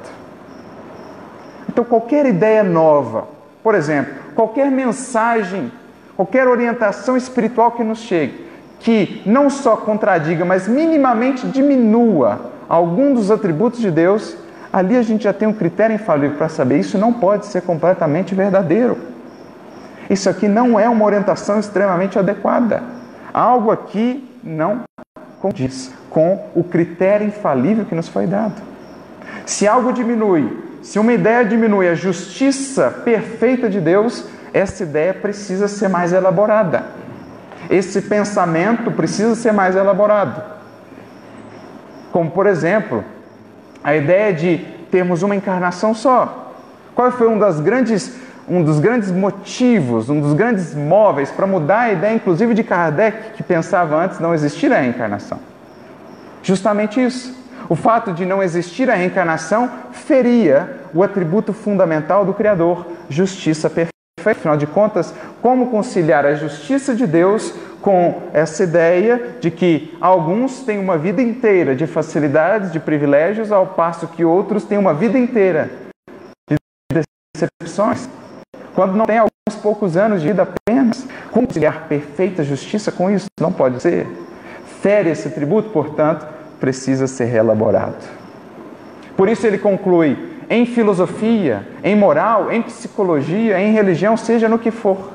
[1.69, 3.28] Então, qualquer ideia nova,
[3.63, 5.71] por exemplo, qualquer mensagem,
[6.15, 8.45] qualquer orientação espiritual que nos chegue,
[8.80, 14.38] que não só contradiga, mas minimamente diminua algum dos atributos de Deus,
[14.71, 18.34] ali a gente já tem um critério infalível para saber isso não pode ser completamente
[18.36, 19.14] verdadeiro.
[20.09, 22.83] Isso aqui não é uma orientação extremamente adequada.
[23.33, 24.81] Algo aqui não
[25.39, 28.61] condiz com o critério infalível que nos foi dado.
[29.45, 35.67] Se algo diminui, se uma ideia diminui a justiça perfeita de Deus, essa ideia precisa
[35.67, 36.85] ser mais elaborada.
[37.69, 40.41] Esse pensamento precisa ser mais elaborado.
[42.11, 43.03] Como, por exemplo,
[43.83, 46.53] a ideia de termos uma encarnação só.
[46.93, 48.15] Qual foi um das grandes
[48.47, 53.31] um dos grandes motivos, um dos grandes móveis para mudar a ideia, inclusive de Kardec,
[53.34, 55.39] que pensava antes não existir a reencarnação.
[56.43, 57.36] Justamente isso.
[57.67, 63.89] O fato de não existir a reencarnação feria o atributo fundamental do Criador, justiça perfeita.
[64.23, 70.62] Afinal de contas, como conciliar a justiça de Deus com essa ideia de que alguns
[70.62, 75.19] têm uma vida inteira de facilidades, de privilégios, ao passo que outros têm uma vida
[75.19, 75.69] inteira
[76.49, 77.01] de
[77.36, 78.10] decepções?
[78.75, 81.07] Quando não tem alguns poucos anos de vida apenas.
[81.31, 84.05] Conciliar perfeita justiça com isso não pode ser.
[84.81, 86.27] Fere esse tributo, portanto,
[86.59, 87.95] precisa ser reelaborado.
[89.17, 90.17] Por isso ele conclui:
[90.49, 95.13] em filosofia, em moral, em psicologia, em religião, seja no que for.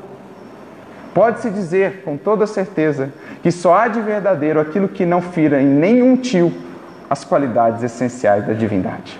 [1.14, 5.66] Pode-se dizer com toda certeza que só há de verdadeiro aquilo que não fira em
[5.66, 6.52] nenhum tio
[7.08, 9.18] as qualidades essenciais da divindade.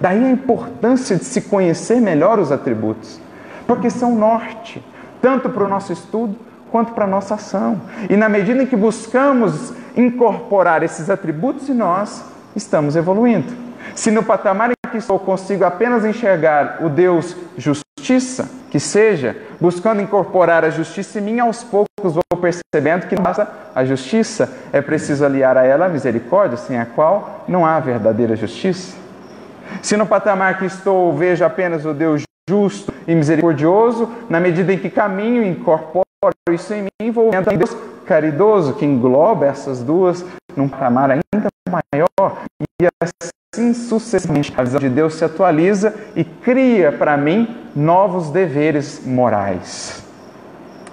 [0.00, 3.20] Daí a importância de se conhecer melhor os atributos,
[3.66, 4.84] porque são norte,
[5.20, 6.36] tanto para o nosso estudo
[6.70, 7.80] quanto para a nossa ação.
[8.08, 13.52] E na medida em que buscamos incorporar esses atributos em nós, estamos evoluindo.
[13.94, 20.00] Se no patamar em que estou consigo apenas enxergar o Deus justiça, que seja, buscando
[20.00, 25.24] incorporar a justiça em mim, aos poucos vou percebendo que basta a justiça, é preciso
[25.24, 29.07] aliar a ela a misericórdia, sem a qual não há verdadeira justiça.
[29.82, 34.78] Se no patamar que estou vejo apenas o Deus justo e misericordioso, na medida em
[34.78, 36.04] que caminho e incorporo
[36.50, 37.76] isso em mim, vou vendo Deus
[38.06, 40.24] caridoso, que engloba essas duas
[40.56, 42.42] num patamar ainda maior,
[42.80, 44.52] e assim sucessivamente.
[44.56, 50.02] A visão de Deus se atualiza e cria para mim novos deveres morais,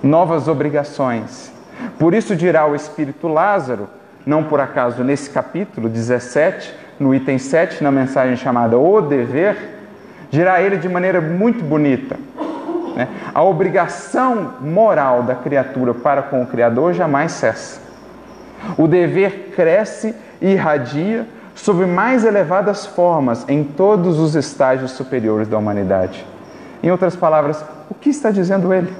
[0.03, 1.51] novas obrigações.
[1.97, 3.89] Por isso dirá o Espírito Lázaro,
[4.25, 9.57] não por acaso nesse capítulo 17, no item 7, na mensagem chamada O Dever,
[10.29, 12.17] dirá ele de maneira muito bonita.
[12.95, 13.07] Né?
[13.33, 17.81] A obrigação moral da criatura para com o Criador jamais cessa.
[18.77, 25.57] O dever cresce e irradia sob mais elevadas formas em todos os estágios superiores da
[25.57, 26.25] humanidade.
[26.81, 28.91] Em outras palavras, o que está dizendo ele?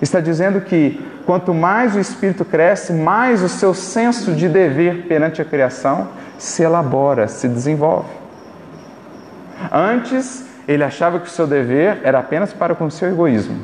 [0.00, 5.40] Está dizendo que quanto mais o espírito cresce, mais o seu senso de dever perante
[5.40, 6.08] a criação
[6.42, 8.10] se elabora, se desenvolve.
[9.70, 13.60] Antes, ele achava que o seu dever era apenas para com o seu egoísmo.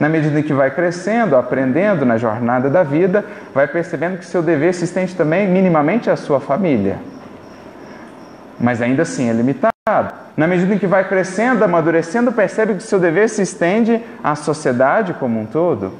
[0.00, 3.22] Na medida em que vai crescendo, aprendendo na jornada da vida,
[3.54, 6.96] vai percebendo que seu dever se estende também minimamente à sua família.
[8.58, 9.74] Mas ainda assim é limitado.
[10.34, 15.12] Na medida em que vai crescendo, amadurecendo, percebe que seu dever se estende à sociedade
[15.12, 15.92] como um todo.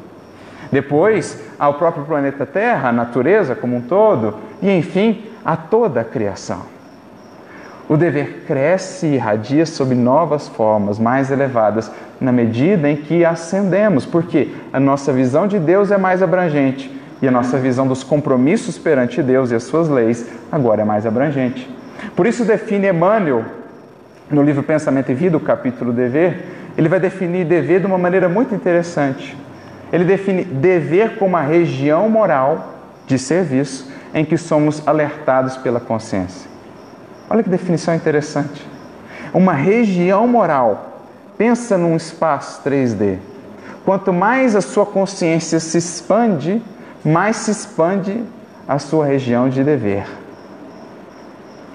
[0.73, 6.05] Depois, ao próprio planeta Terra, à natureza como um todo, e enfim, a toda a
[6.05, 6.63] criação.
[7.89, 11.89] O dever cresce e irradia sob novas formas mais elevadas
[12.21, 16.91] na medida em que ascendemos, porque a nossa visão de Deus é mais abrangente
[17.23, 21.07] e a nossa visão dos compromissos perante Deus e as suas leis agora é mais
[21.07, 21.71] abrangente.
[22.17, 23.45] Por isso define Emmanuel,
[24.29, 26.45] no livro Pensamento e Vida, o capítulo dever,
[26.77, 29.37] ele vai definir dever de uma maneira muito interessante.
[29.93, 32.75] Ele define dever como a região moral
[33.07, 36.49] de serviço em que somos alertados pela consciência.
[37.29, 38.67] Olha que definição interessante.
[39.35, 41.05] Uma região moral.
[41.37, 43.19] Pensa num espaço 3D.
[43.85, 46.63] Quanto mais a sua consciência se expande,
[47.05, 48.25] mais se expande
[48.67, 50.07] a sua região de dever.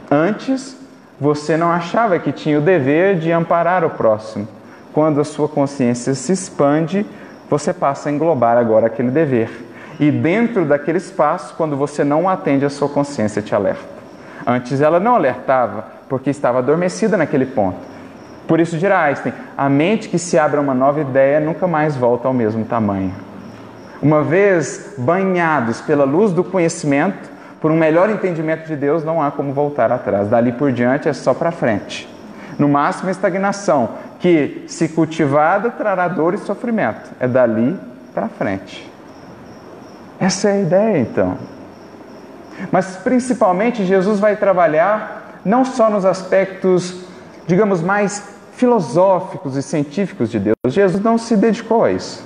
[0.09, 0.75] Antes,
[1.19, 4.47] você não achava que tinha o dever de amparar o próximo.
[4.93, 7.05] Quando a sua consciência se expande,
[7.49, 9.70] você passa a englobar agora aquele dever.
[10.01, 13.85] E dentro daquele espaço, quando você não atende, a sua consciência te alerta.
[14.47, 17.77] Antes ela não alertava, porque estava adormecida naquele ponto.
[18.47, 21.95] Por isso dirá Einstein: a mente que se abre a uma nova ideia nunca mais
[21.95, 23.13] volta ao mesmo tamanho.
[24.01, 27.29] Uma vez banhados pela luz do conhecimento,
[27.61, 30.27] por um melhor entendimento de Deus, não há como voltar atrás.
[30.27, 32.09] Dali por diante é só para frente.
[32.57, 33.89] No máximo, estagnação,
[34.19, 37.11] que, se cultivada, trará dor e sofrimento.
[37.19, 37.77] É dali
[38.15, 38.89] para frente.
[40.22, 41.36] Essa é a ideia, então.
[42.72, 47.01] Mas, principalmente, Jesus vai trabalhar não só nos aspectos,
[47.47, 50.55] digamos, mais filosóficos e científicos de Deus.
[50.67, 52.24] Jesus não se dedicou a isso.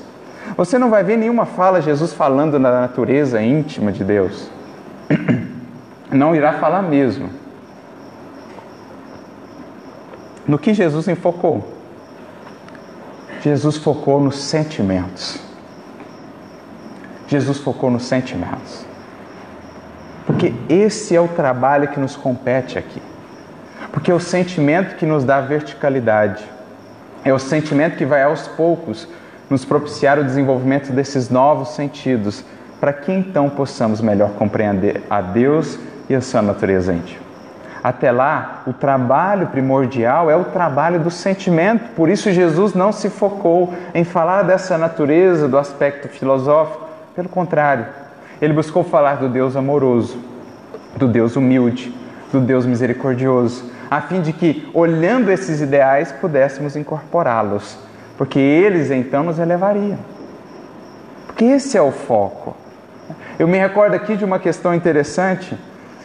[0.57, 4.49] Você não vai ver nenhuma fala Jesus falando na natureza íntima de Deus.
[6.11, 7.29] Não irá falar mesmo.
[10.47, 11.67] No que Jesus enfocou?
[13.41, 15.44] Jesus focou nos sentimentos.
[17.27, 18.85] Jesus focou nos sentimentos.
[20.25, 23.01] Porque esse é o trabalho que nos compete aqui.
[23.91, 26.43] Porque é o sentimento que nos dá verticalidade.
[27.23, 29.07] É o sentimento que vai aos poucos
[29.49, 32.43] nos propiciar o desenvolvimento desses novos sentidos,
[32.79, 35.77] para que então possamos melhor compreender a Deus
[36.09, 37.23] e a sua natureza íntima.
[37.83, 43.11] Até lá, o trabalho primordial é o trabalho do sentimento, por isso Jesus não se
[43.11, 46.84] focou em falar dessa natureza, do aspecto filosófico,
[47.15, 47.85] pelo contrário,
[48.41, 50.17] ele buscou falar do Deus amoroso,
[50.97, 51.93] do Deus humilde,
[52.31, 57.85] do Deus misericordioso, a fim de que, olhando esses ideais, pudéssemos incorporá-los
[58.17, 59.99] porque eles então nos elevariam.
[61.27, 62.55] Porque esse é o foco.
[63.37, 65.57] Eu me recordo aqui de uma questão interessante,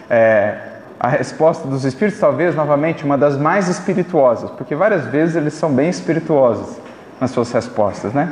[0.09, 0.57] é,
[0.99, 5.73] a resposta dos Espíritos, talvez novamente uma das mais espirituosas, porque várias vezes eles são
[5.73, 6.77] bem espirituosos
[7.21, 8.29] nas suas respostas, né?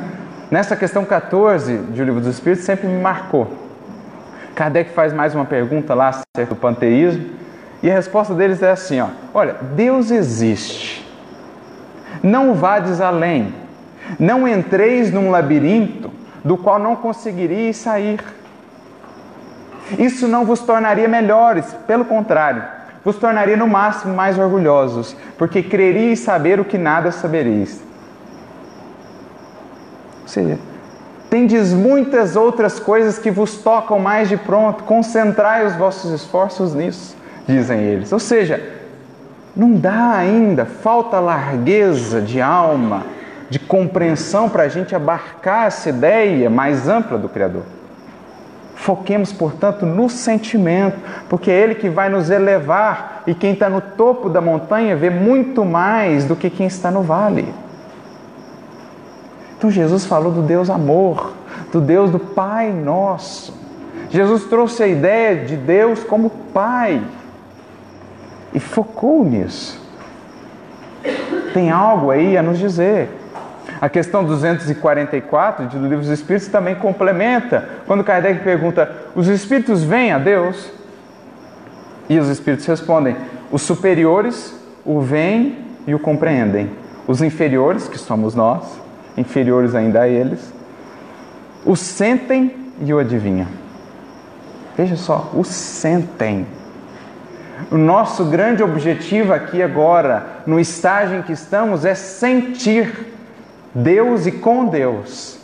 [0.51, 3.47] Nessa questão 14 de O Livro dos Espíritos sempre me marcou.
[4.55, 7.23] Kardec faz mais uma pergunta lá acerca do panteísmo,
[7.83, 11.07] e a resposta deles é assim: ó, olha, Deus existe.
[12.23, 13.53] Não vades além.
[14.19, 16.11] Não entreis num labirinto
[16.43, 18.19] do qual não conseguiríeis sair.
[19.99, 22.63] Isso não vos tornaria melhores, pelo contrário,
[23.05, 27.88] vos tornaria no máximo mais orgulhosos, porque creríeis saber o que nada sabereis.
[30.29, 30.59] Seja,
[31.27, 37.17] tendes muitas outras coisas que vos tocam mais de pronto, concentrai os vossos esforços nisso,
[37.47, 38.11] dizem eles.
[38.13, 38.61] Ou seja,
[39.55, 43.07] não dá ainda, falta largueza de alma,
[43.49, 47.63] de compreensão para a gente abarcar essa ideia mais ampla do Criador.
[48.75, 53.81] Foquemos, portanto, no sentimento, porque é ele que vai nos elevar e quem está no
[53.81, 57.51] topo da montanha vê muito mais do que quem está no vale.
[59.59, 61.33] Então, Jesus falou do Deus amor,
[61.69, 63.53] do Deus do Pai nosso.
[64.09, 67.03] Jesus trouxe a ideia de Deus como Pai
[68.53, 69.77] e focou nisso.
[71.53, 73.09] Tem algo aí a nos dizer.
[73.81, 80.13] A questão 244 do Livro dos Espíritos também complementa, quando Kardec pergunta: os espíritos vêm
[80.13, 80.71] a Deus?
[82.07, 83.17] E os espíritos respondem:
[83.51, 86.69] os superiores o veem e o compreendem.
[87.05, 88.79] Os inferiores, que somos nós,
[89.19, 90.53] inferiores ainda a eles,
[91.65, 93.47] o sentem e o adivinham.
[94.77, 96.47] Veja só, o sentem.
[97.69, 103.07] O nosso grande objetivo aqui agora, no estágio em que estamos, é sentir
[103.75, 105.37] Deus e com Deus.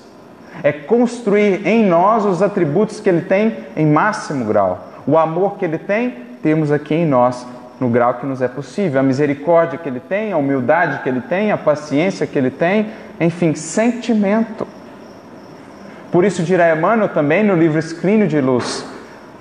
[0.64, 4.88] É construir em nós os atributos que Ele tem em máximo grau.
[5.06, 6.12] O amor que Ele tem,
[6.42, 7.46] temos aqui em nós,
[7.80, 9.00] no grau que nos é possível.
[9.00, 12.92] A misericórdia que Ele tem, a humildade que Ele tem, a paciência que Ele tem,
[13.20, 14.68] enfim, sentimento.
[16.12, 18.86] Por isso dirá Emmanuel também no livro Escrínio de Luz,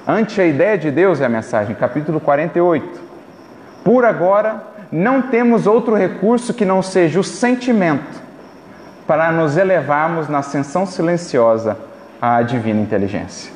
[0.07, 3.01] ante a ideia de Deus é a mensagem, capítulo 48.
[3.85, 8.23] Por agora, não temos outro recurso que não seja o sentimento
[9.07, 11.77] para nos elevarmos na ascensão silenciosa
[12.21, 13.53] à divina inteligência.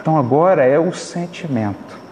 [0.00, 2.05] Então agora é o sentimento.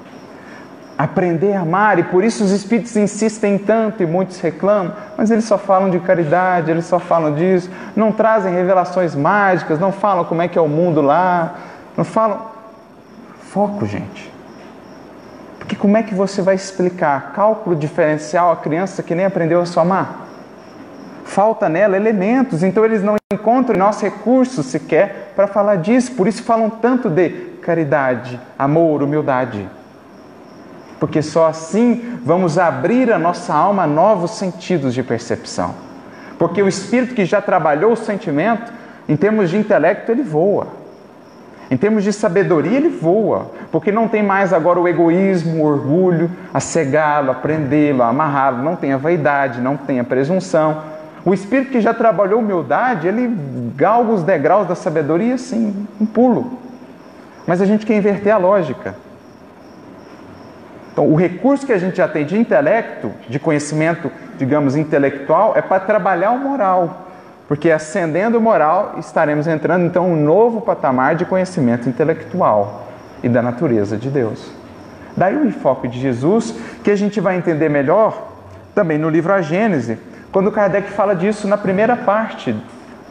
[0.96, 5.44] Aprender a amar, e por isso os espíritos insistem tanto e muitos reclamam, mas eles
[5.44, 10.40] só falam de caridade, eles só falam disso, não trazem revelações mágicas, não falam como
[10.40, 11.54] é que é o mundo lá,
[11.96, 12.52] não falam.
[13.50, 14.32] Foco, gente.
[15.58, 19.66] Porque como é que você vai explicar cálculo diferencial à criança que nem aprendeu a
[19.66, 20.20] somar?
[21.24, 26.42] Falta nela elementos, então eles não encontram nossos recursos sequer para falar disso, por isso
[26.44, 27.30] falam tanto de
[27.62, 29.68] caridade, amor, humildade.
[30.98, 35.74] Porque só assim vamos abrir a nossa alma a novos sentidos de percepção.
[36.38, 38.72] Porque o espírito que já trabalhou o sentimento,
[39.08, 40.84] em termos de intelecto, ele voa.
[41.70, 46.30] Em termos de sabedoria, ele voa, porque não tem mais agora o egoísmo, o orgulho,
[46.52, 50.82] a cegá-lo, a prendê-lo, a amarrá-lo, não tem a vaidade, não tem a presunção.
[51.24, 53.34] O espírito que já trabalhou humildade, ele
[53.74, 56.58] galga os degraus da sabedoria assim, um pulo.
[57.46, 58.94] Mas a gente quer inverter a lógica.
[60.94, 65.60] Então, o recurso que a gente já tem de intelecto, de conhecimento, digamos, intelectual, é
[65.60, 67.08] para trabalhar o moral.
[67.48, 72.86] Porque ascendendo o moral, estaremos entrando então um novo patamar de conhecimento intelectual
[73.24, 74.52] e da natureza de Deus.
[75.16, 78.28] Daí o enfoque de Jesus, que a gente vai entender melhor
[78.72, 79.98] também no livro A Gênese,
[80.30, 82.54] quando Kardec fala disso na primeira parte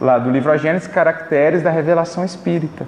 [0.00, 2.86] lá do livro A Gênese, Caracteres da Revelação Espírita.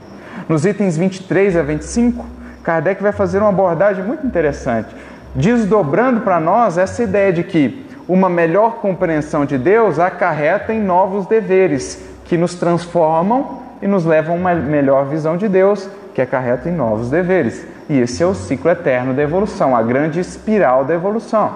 [0.48, 2.24] Nos itens 23 a 25,
[2.66, 4.88] Kardec vai fazer uma abordagem muito interessante,
[5.32, 11.26] desdobrando para nós essa ideia de que uma melhor compreensão de Deus acarreta em novos
[11.26, 16.68] deveres que nos transformam e nos levam a uma melhor visão de Deus, que acarreta
[16.68, 17.64] em novos deveres.
[17.88, 21.52] E esse é o ciclo eterno da evolução, a grande espiral da evolução.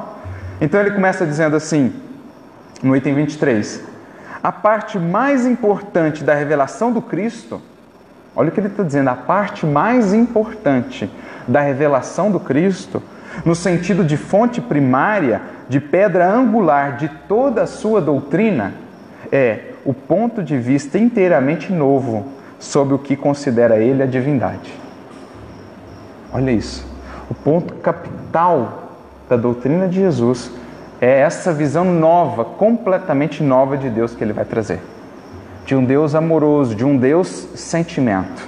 [0.61, 1.93] Então ele começa dizendo assim,
[2.85, 3.83] no item 23,
[4.41, 7.61] a parte mais importante da revelação do Cristo,
[8.35, 11.11] olha o que ele está dizendo, a parte mais importante
[11.47, 13.03] da revelação do Cristo,
[13.45, 18.75] no sentido de fonte primária, de pedra angular de toda a sua doutrina
[19.31, 22.27] é o ponto de vista inteiramente novo
[22.59, 24.73] sobre o que considera ele a divindade.
[26.33, 26.87] Olha isso.
[27.31, 28.91] O ponto capital
[29.29, 30.51] da doutrina de Jesus
[31.01, 34.81] é essa visão nova, completamente nova de Deus que ele vai trazer.
[35.71, 38.43] De um Deus amoroso, de um Deus sentimento,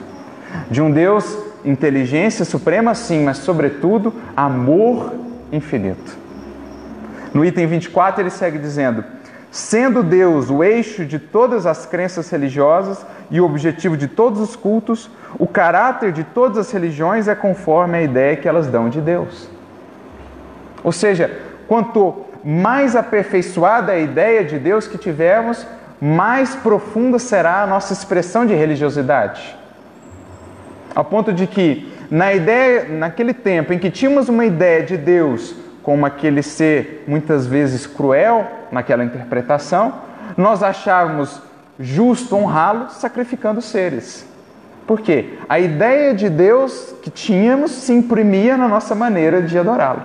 [0.69, 5.15] de um Deus inteligência suprema, sim, mas sobretudo amor
[5.53, 6.19] infinito.
[7.33, 9.05] No item 24, ele segue dizendo:
[9.53, 14.57] Sendo Deus o eixo de todas as crenças religiosas e o objetivo de todos os
[14.57, 15.09] cultos,
[15.39, 19.49] o caráter de todas as religiões é conforme a ideia que elas dão de Deus.
[20.83, 21.31] Ou seja,
[21.69, 25.65] quanto mais aperfeiçoada a ideia de Deus que tivermos,
[26.05, 29.57] mais profunda será a nossa expressão de religiosidade.
[30.97, 35.55] Ao ponto de que, na ideia, naquele tempo em que tínhamos uma ideia de Deus
[35.81, 39.95] como aquele ser muitas vezes cruel naquela interpretação,
[40.37, 41.41] nós achávamos
[41.79, 44.27] justo honrá-lo sacrificando seres.
[44.85, 45.39] Por quê?
[45.49, 50.03] A ideia de Deus que tínhamos se imprimia na nossa maneira de adorá-lo.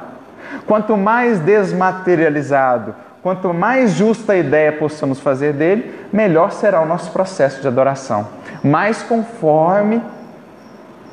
[0.68, 2.94] Quanto mais desmaterializado,
[3.28, 8.26] quanto mais justa a ideia possamos fazer dele, melhor será o nosso processo de adoração.
[8.64, 10.02] Mais conforme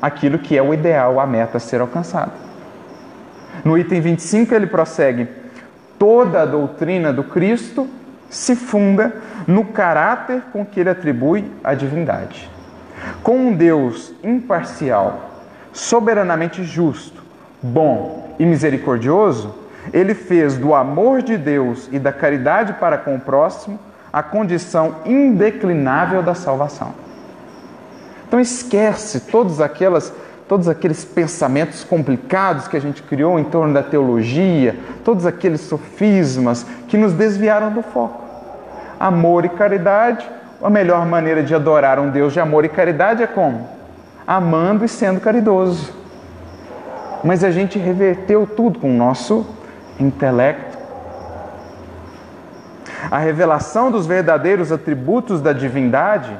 [0.01, 2.31] aquilo que é o ideal, a meta a ser alcançada.
[3.65, 5.27] No item 25 ele prossegue:
[5.99, 7.85] toda a doutrina do Cristo
[8.29, 9.13] se funda
[9.45, 12.49] no caráter com que ele atribui a divindade.
[13.23, 15.31] Com um Deus imparcial,
[15.73, 17.21] soberanamente justo,
[17.61, 23.19] bom e misericordioso, ele fez do amor de Deus e da caridade para com o
[23.19, 23.79] próximo
[24.11, 26.93] a condição indeclinável da salvação.
[28.27, 30.13] Então esquece todas aquelas
[30.47, 36.65] todos aqueles pensamentos complicados que a gente criou em torno da teologia, todos aqueles sofismas
[36.87, 38.23] que nos desviaram do foco.
[38.99, 40.29] Amor e caridade,
[40.61, 43.67] a melhor maneira de adorar um Deus de amor e caridade é como?
[44.25, 45.91] Amando e sendo caridoso.
[47.23, 49.45] Mas a gente reverteu tudo com o nosso
[49.99, 50.77] intelecto.
[53.09, 56.35] A revelação dos verdadeiros atributos da divindade,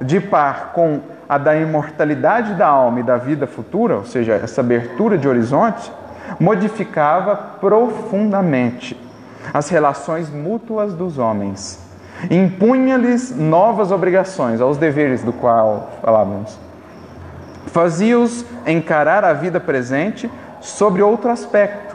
[0.00, 4.60] de par com a da imortalidade da alma e da vida futura, ou seja, essa
[4.60, 5.90] abertura de horizontes,
[6.38, 8.98] modificava profundamente
[9.52, 11.78] as relações mútuas dos homens,
[12.30, 16.58] impunha-lhes novas obrigações aos deveres do qual falávamos.
[17.66, 20.30] Fazia-os encarar a vida presente
[20.60, 21.89] sobre outro aspecto,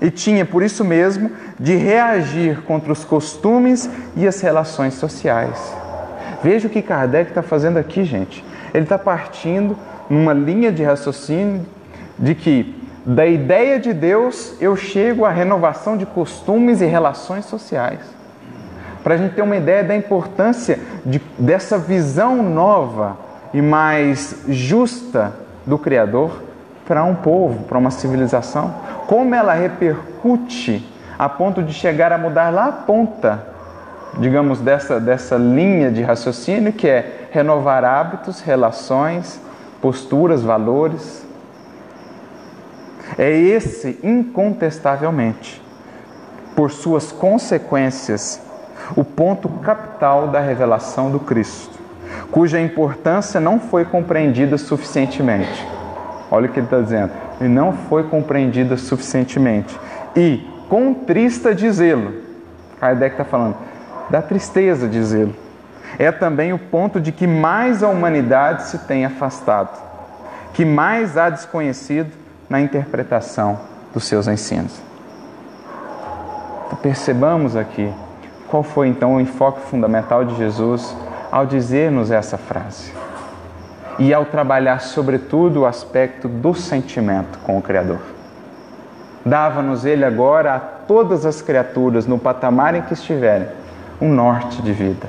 [0.00, 5.74] e tinha, por isso mesmo, de reagir contra os costumes e as relações sociais.
[6.42, 8.44] Veja o que Kardec está fazendo aqui, gente.
[8.72, 9.76] Ele está partindo
[10.08, 11.66] numa linha de raciocínio
[12.18, 12.74] de que
[13.04, 18.00] da ideia de Deus eu chego à renovação de costumes e relações sociais.
[19.02, 23.16] Para a gente ter uma ideia da importância de, dessa visão nova
[23.54, 25.32] e mais justa
[25.64, 26.42] do Criador
[26.86, 28.74] para um povo, para uma civilização,
[29.06, 30.86] como ela repercute
[31.18, 33.44] a ponto de chegar a mudar lá a ponta,
[34.18, 39.40] digamos, dessa, dessa linha de raciocínio que é renovar hábitos, relações,
[39.80, 41.26] posturas, valores.
[43.18, 45.62] É esse, incontestavelmente,
[46.54, 48.40] por suas consequências,
[48.96, 51.76] o ponto capital da revelação do Cristo,
[52.30, 55.75] cuja importância não foi compreendida suficientemente.
[56.30, 57.10] Olha o que ele está dizendo.
[57.40, 59.78] E não foi compreendida suficientemente.
[60.14, 62.12] E contrista de zelo.
[62.80, 63.56] Kardec está falando
[64.10, 65.34] da tristeza de zelo.
[65.98, 69.80] É também o ponto de que mais a humanidade se tem afastado,
[70.52, 72.10] que mais há desconhecido
[72.50, 73.58] na interpretação
[73.94, 74.80] dos seus ensinos.
[76.66, 77.90] Então, percebamos aqui
[78.48, 80.94] qual foi então o enfoque fundamental de Jesus
[81.30, 83.05] ao dizer-nos essa frase
[83.98, 88.00] e ao trabalhar, sobretudo, o aspecto do sentimento com o Criador.
[89.24, 93.48] Dava-nos Ele agora a todas as criaturas, no patamar em que estiverem,
[94.00, 95.06] um norte de vida,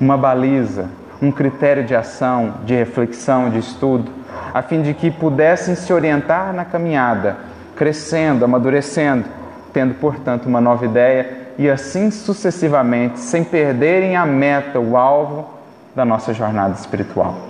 [0.00, 0.86] uma baliza,
[1.20, 4.10] um critério de ação, de reflexão, de estudo,
[4.54, 7.36] a fim de que pudessem se orientar na caminhada,
[7.76, 9.24] crescendo, amadurecendo,
[9.72, 15.46] tendo, portanto, uma nova ideia e assim sucessivamente, sem perderem a meta, o alvo
[15.94, 17.49] da nossa jornada espiritual.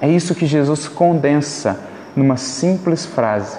[0.00, 1.78] É isso que Jesus condensa
[2.14, 3.58] numa simples frase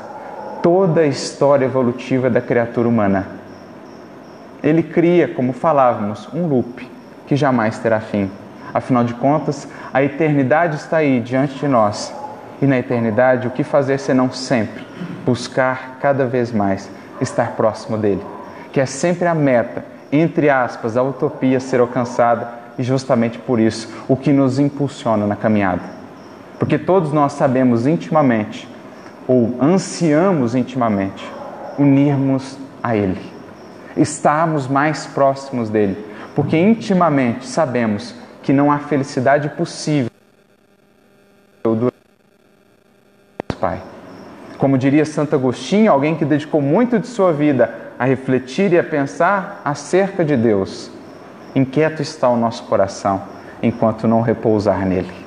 [0.61, 3.27] toda a história evolutiva da criatura humana.
[4.63, 6.89] Ele cria, como falávamos, um loop
[7.27, 8.29] que jamais terá fim.
[8.73, 12.13] Afinal de contas, a eternidade está aí diante de nós.
[12.61, 14.85] E na eternidade, o que fazer senão sempre
[15.25, 16.89] buscar cada vez mais
[17.21, 18.23] estar próximo dele,
[18.71, 23.89] que é sempre a meta, entre aspas, a utopia ser alcançada e justamente por isso
[24.07, 25.99] o que nos impulsiona na caminhada.
[26.60, 28.68] Porque todos nós sabemos intimamente,
[29.26, 31.26] ou ansiamos intimamente,
[31.78, 33.20] unirmos a Ele,
[33.95, 35.97] estarmos mais próximos dele,
[36.36, 40.12] porque intimamente sabemos que não há felicidade possível
[41.64, 41.91] do
[43.60, 43.82] Pai.
[44.57, 48.84] Como diria Santo Agostinho, alguém que dedicou muito de sua vida a refletir e a
[48.84, 50.91] pensar acerca de Deus,
[51.55, 53.22] inquieto está o nosso coração
[53.62, 55.18] enquanto não repousar nele.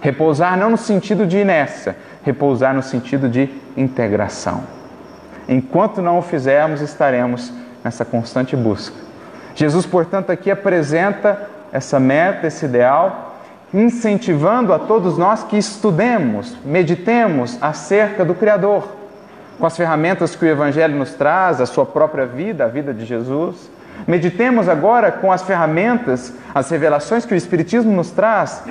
[0.00, 4.62] Repousar não no sentido de inércia, repousar no sentido de integração.
[5.48, 7.52] Enquanto não o fizermos, estaremos
[7.84, 8.96] nessa constante busca.
[9.54, 13.36] Jesus, portanto, aqui apresenta essa meta, esse ideal,
[13.72, 18.88] incentivando a todos nós que estudemos, meditemos acerca do Criador,
[19.58, 23.04] com as ferramentas que o Evangelho nos traz, a sua própria vida, a vida de
[23.04, 23.70] Jesus.
[24.06, 28.62] Meditemos agora com as ferramentas, as revelações que o Espiritismo nos traz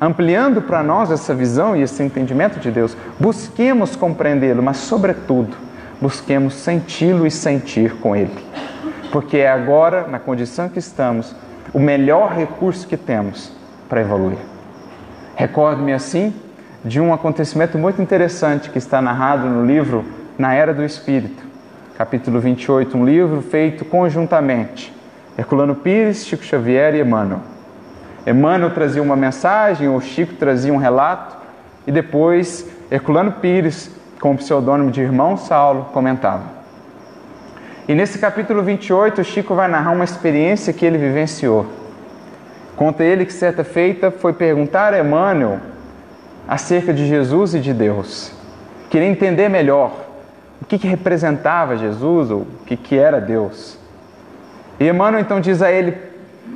[0.00, 5.56] ampliando para nós essa visão e esse entendimento de Deus, busquemos compreendê-lo, mas, sobretudo,
[6.00, 8.44] busquemos senti-lo e sentir com Ele.
[9.10, 11.34] Porque é agora, na condição que estamos,
[11.72, 13.52] o melhor recurso que temos
[13.88, 14.38] para evoluir.
[15.34, 16.34] Recordo-me assim
[16.84, 20.04] de um acontecimento muito interessante que está narrado no livro
[20.38, 21.42] Na Era do Espírito,
[21.96, 24.94] capítulo 28, um livro feito conjuntamente.
[25.36, 27.55] Herculano Pires, Chico Xavier e Emmanuel.
[28.26, 31.36] Emmanuel trazia uma mensagem, o Chico trazia um relato,
[31.86, 36.56] e depois Herculano Pires, com o pseudônimo de Irmão Saulo, comentava.
[37.88, 41.66] E nesse capítulo 28, o Chico vai narrar uma experiência que ele vivenciou.
[42.74, 45.60] Conta ele que certa feita foi perguntar a Emmanuel
[46.48, 48.32] acerca de Jesus e de Deus.
[48.90, 49.92] Queria entender melhor
[50.60, 53.78] o que, que representava Jesus ou o que, que era Deus.
[54.80, 55.96] E Emmanuel então diz a ele: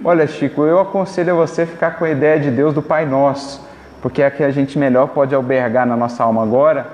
[0.02, 3.62] Olha, Chico, eu aconselho a você ficar com a ideia de Deus do Pai Nosso,
[4.00, 6.86] porque é a que a gente melhor pode albergar na nossa alma agora,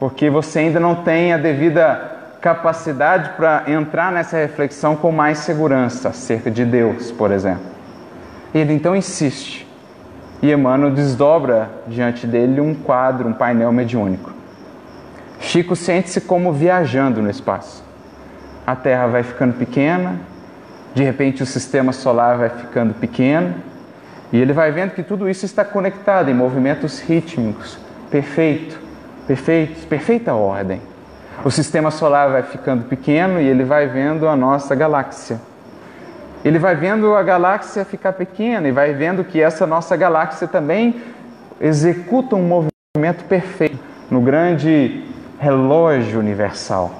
[0.00, 6.08] porque você ainda não tem a devida capacidade para entrar nessa reflexão com mais segurança
[6.08, 7.66] acerca de Deus, por exemplo.
[8.54, 9.68] Ele então insiste.
[10.40, 14.32] E Emmanuel desdobra diante dele um quadro, um painel mediúnico.
[15.38, 17.84] Chico sente-se como viajando no espaço.
[18.66, 20.16] A Terra vai ficando pequena,
[20.98, 23.54] de repente o sistema solar vai ficando pequeno
[24.32, 27.78] e ele vai vendo que tudo isso está conectado em movimentos rítmicos,
[28.10, 28.76] perfeito,
[29.24, 30.82] perfeito, perfeita ordem.
[31.44, 35.40] O sistema solar vai ficando pequeno e ele vai vendo a nossa galáxia.
[36.44, 40.96] Ele vai vendo a galáxia ficar pequena e vai vendo que essa nossa galáxia também
[41.60, 43.78] executa um movimento perfeito
[44.10, 45.04] no grande
[45.38, 46.92] relógio universal.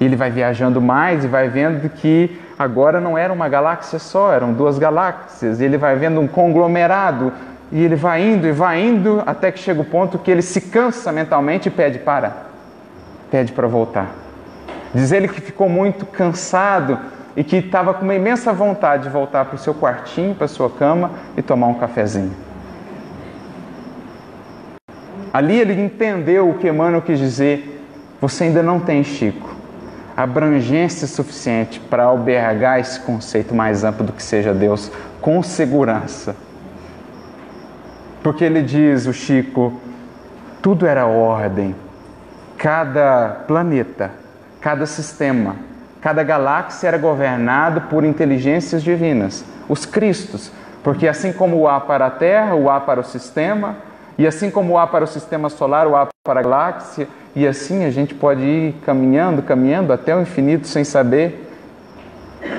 [0.00, 4.52] Ele vai viajando mais e vai vendo que agora não era uma galáxia só, eram
[4.52, 5.60] duas galáxias.
[5.60, 7.32] Ele vai vendo um conglomerado
[7.72, 10.60] e ele vai indo e vai indo até que chega o ponto que ele se
[10.60, 12.32] cansa mentalmente e pede para,
[13.30, 14.10] pede para voltar.
[14.94, 16.98] Diz ele que ficou muito cansado
[17.36, 20.48] e que estava com uma imensa vontade de voltar para o seu quartinho, para a
[20.48, 22.32] sua cama e tomar um cafezinho.
[25.32, 27.84] Ali ele entendeu o que Emmanuel quis dizer.
[28.20, 29.53] Você ainda não tem, Chico,
[30.16, 34.90] abrangência suficiente para albergar esse conceito mais amplo do que seja Deus
[35.20, 36.36] com segurança.
[38.22, 39.80] Porque ele diz, o Chico,
[40.62, 41.74] tudo era ordem.
[42.56, 44.10] Cada planeta,
[44.60, 45.56] cada sistema,
[46.00, 50.50] cada galáxia era governado por inteligências divinas, os Cristos.
[50.82, 53.76] Porque assim como o há para a Terra, o há para o sistema,
[54.16, 57.84] e assim como há para o sistema solar, o há para a galáxia, e assim
[57.84, 61.50] a gente pode ir caminhando, caminhando até o infinito sem saber,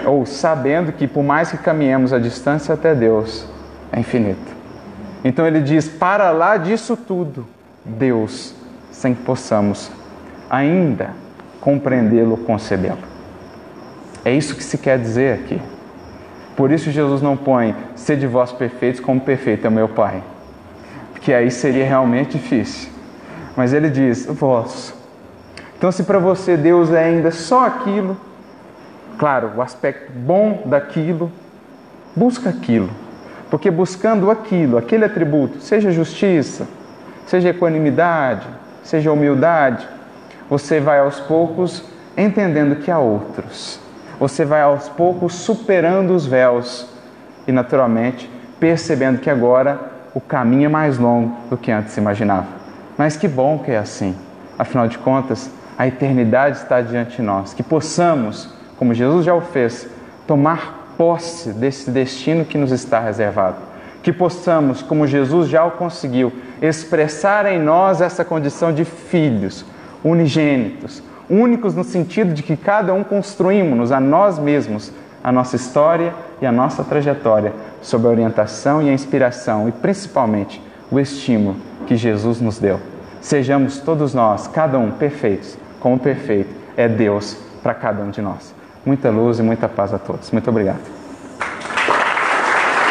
[0.06, 3.48] ou sabendo que por mais que caminhemos a distância até Deus,
[3.92, 4.54] é infinito.
[5.24, 7.46] Então ele diz: para lá disso tudo,
[7.86, 8.54] Deus,
[8.92, 9.90] sem que possamos
[10.50, 11.12] ainda
[11.62, 13.00] compreendê-lo, concebê-lo.
[14.26, 15.62] É isso que se quer dizer aqui.
[16.58, 17.76] Por isso Jesus não põe
[18.18, 20.22] de vós perfeitos como perfeito é meu Pai
[21.26, 22.92] que aí seria realmente difícil.
[23.58, 24.94] Mas ele diz: vós.
[25.76, 28.16] Então, se para você Deus é ainda só aquilo,
[29.18, 31.32] claro, o aspecto bom daquilo,
[32.16, 32.90] busca aquilo.
[33.50, 36.68] Porque buscando aquilo, aquele atributo, seja justiça,
[37.26, 38.48] seja equanimidade,
[38.84, 39.88] seja humildade,
[40.48, 41.84] você vai aos poucos
[42.16, 43.80] entendendo que há outros.
[44.20, 46.88] Você vai aos poucos superando os véus
[47.48, 52.48] e, naturalmente, percebendo que agora o caminho é mais longo do que antes se imaginava.
[52.98, 54.16] Mas que bom que é assim.
[54.58, 57.54] Afinal de contas, a eternidade está diante de nós.
[57.54, 59.90] Que possamos, como Jesus já o fez,
[60.26, 63.58] tomar posse desse destino que nos está reservado.
[64.02, 69.66] Que possamos, como Jesus já o conseguiu, expressar em nós essa condição de filhos,
[70.02, 74.94] unigênitos, únicos no sentido de que cada um construímos a nós mesmos
[75.26, 77.52] a nossa história e a nossa trajetória
[77.82, 80.62] sob a orientação e a inspiração e principalmente
[80.92, 81.56] o estímulo
[81.88, 82.80] que Jesus nos deu.
[83.22, 88.54] Sejamos todos nós, cada um, perfeitos, como perfeito é Deus para cada um de nós.
[88.86, 90.30] Muita luz e muita paz a todos.
[90.30, 90.95] Muito obrigado.